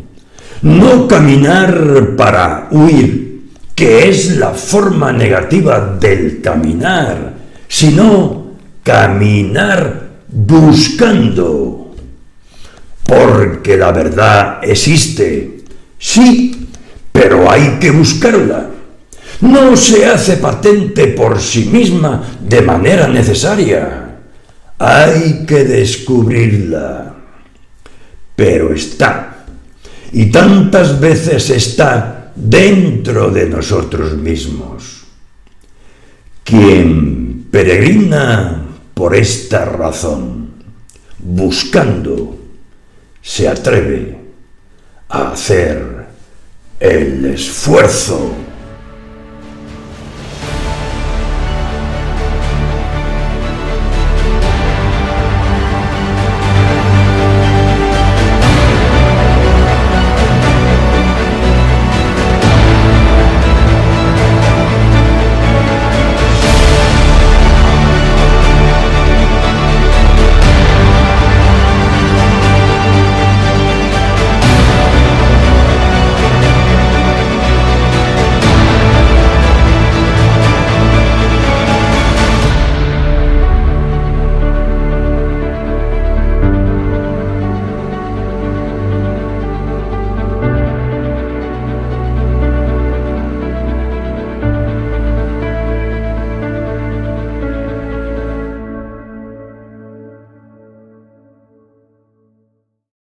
No 0.62 1.09
caminar 1.09 2.14
para 2.16 2.68
huir, 2.70 3.48
que 3.74 4.09
es 4.09 4.37
la 4.37 4.50
forma 4.50 5.11
negativa 5.12 5.96
del 5.98 6.40
caminar, 6.40 7.35
sino 7.66 8.52
caminar 8.85 10.01
buscando, 10.32 11.94
porque 13.04 13.76
la 13.76 13.92
verdad 13.92 14.60
existe, 14.62 15.64
sí, 15.98 16.68
pero 17.12 17.50
hay 17.50 17.78
que 17.78 17.90
buscarla. 17.90 18.70
No 19.42 19.76
se 19.76 20.06
hace 20.06 20.36
patente 20.36 21.08
por 21.08 21.40
sí 21.40 21.64
misma 21.66 22.22
de 22.40 22.62
manera 22.62 23.08
necesaria. 23.08 24.18
Hay 24.78 25.44
que 25.46 25.64
descubrirla. 25.64 27.14
Pero 28.36 28.72
está. 28.72 29.44
Y 30.12 30.26
tantas 30.26 30.98
veces 30.98 31.50
está 31.50 32.32
dentro 32.34 33.30
de 33.30 33.48
nosotros 33.48 34.16
mismos. 34.16 35.02
Quien 36.44 37.46
peregrina 37.50 38.62
por 38.94 39.14
esta 39.14 39.64
razón, 39.64 40.50
buscando, 41.18 42.38
se 43.22 43.48
atreve 43.48 44.18
a 45.09 45.33
hacer 45.33 46.07
el 46.81 47.24
esfuerzo 47.26 48.33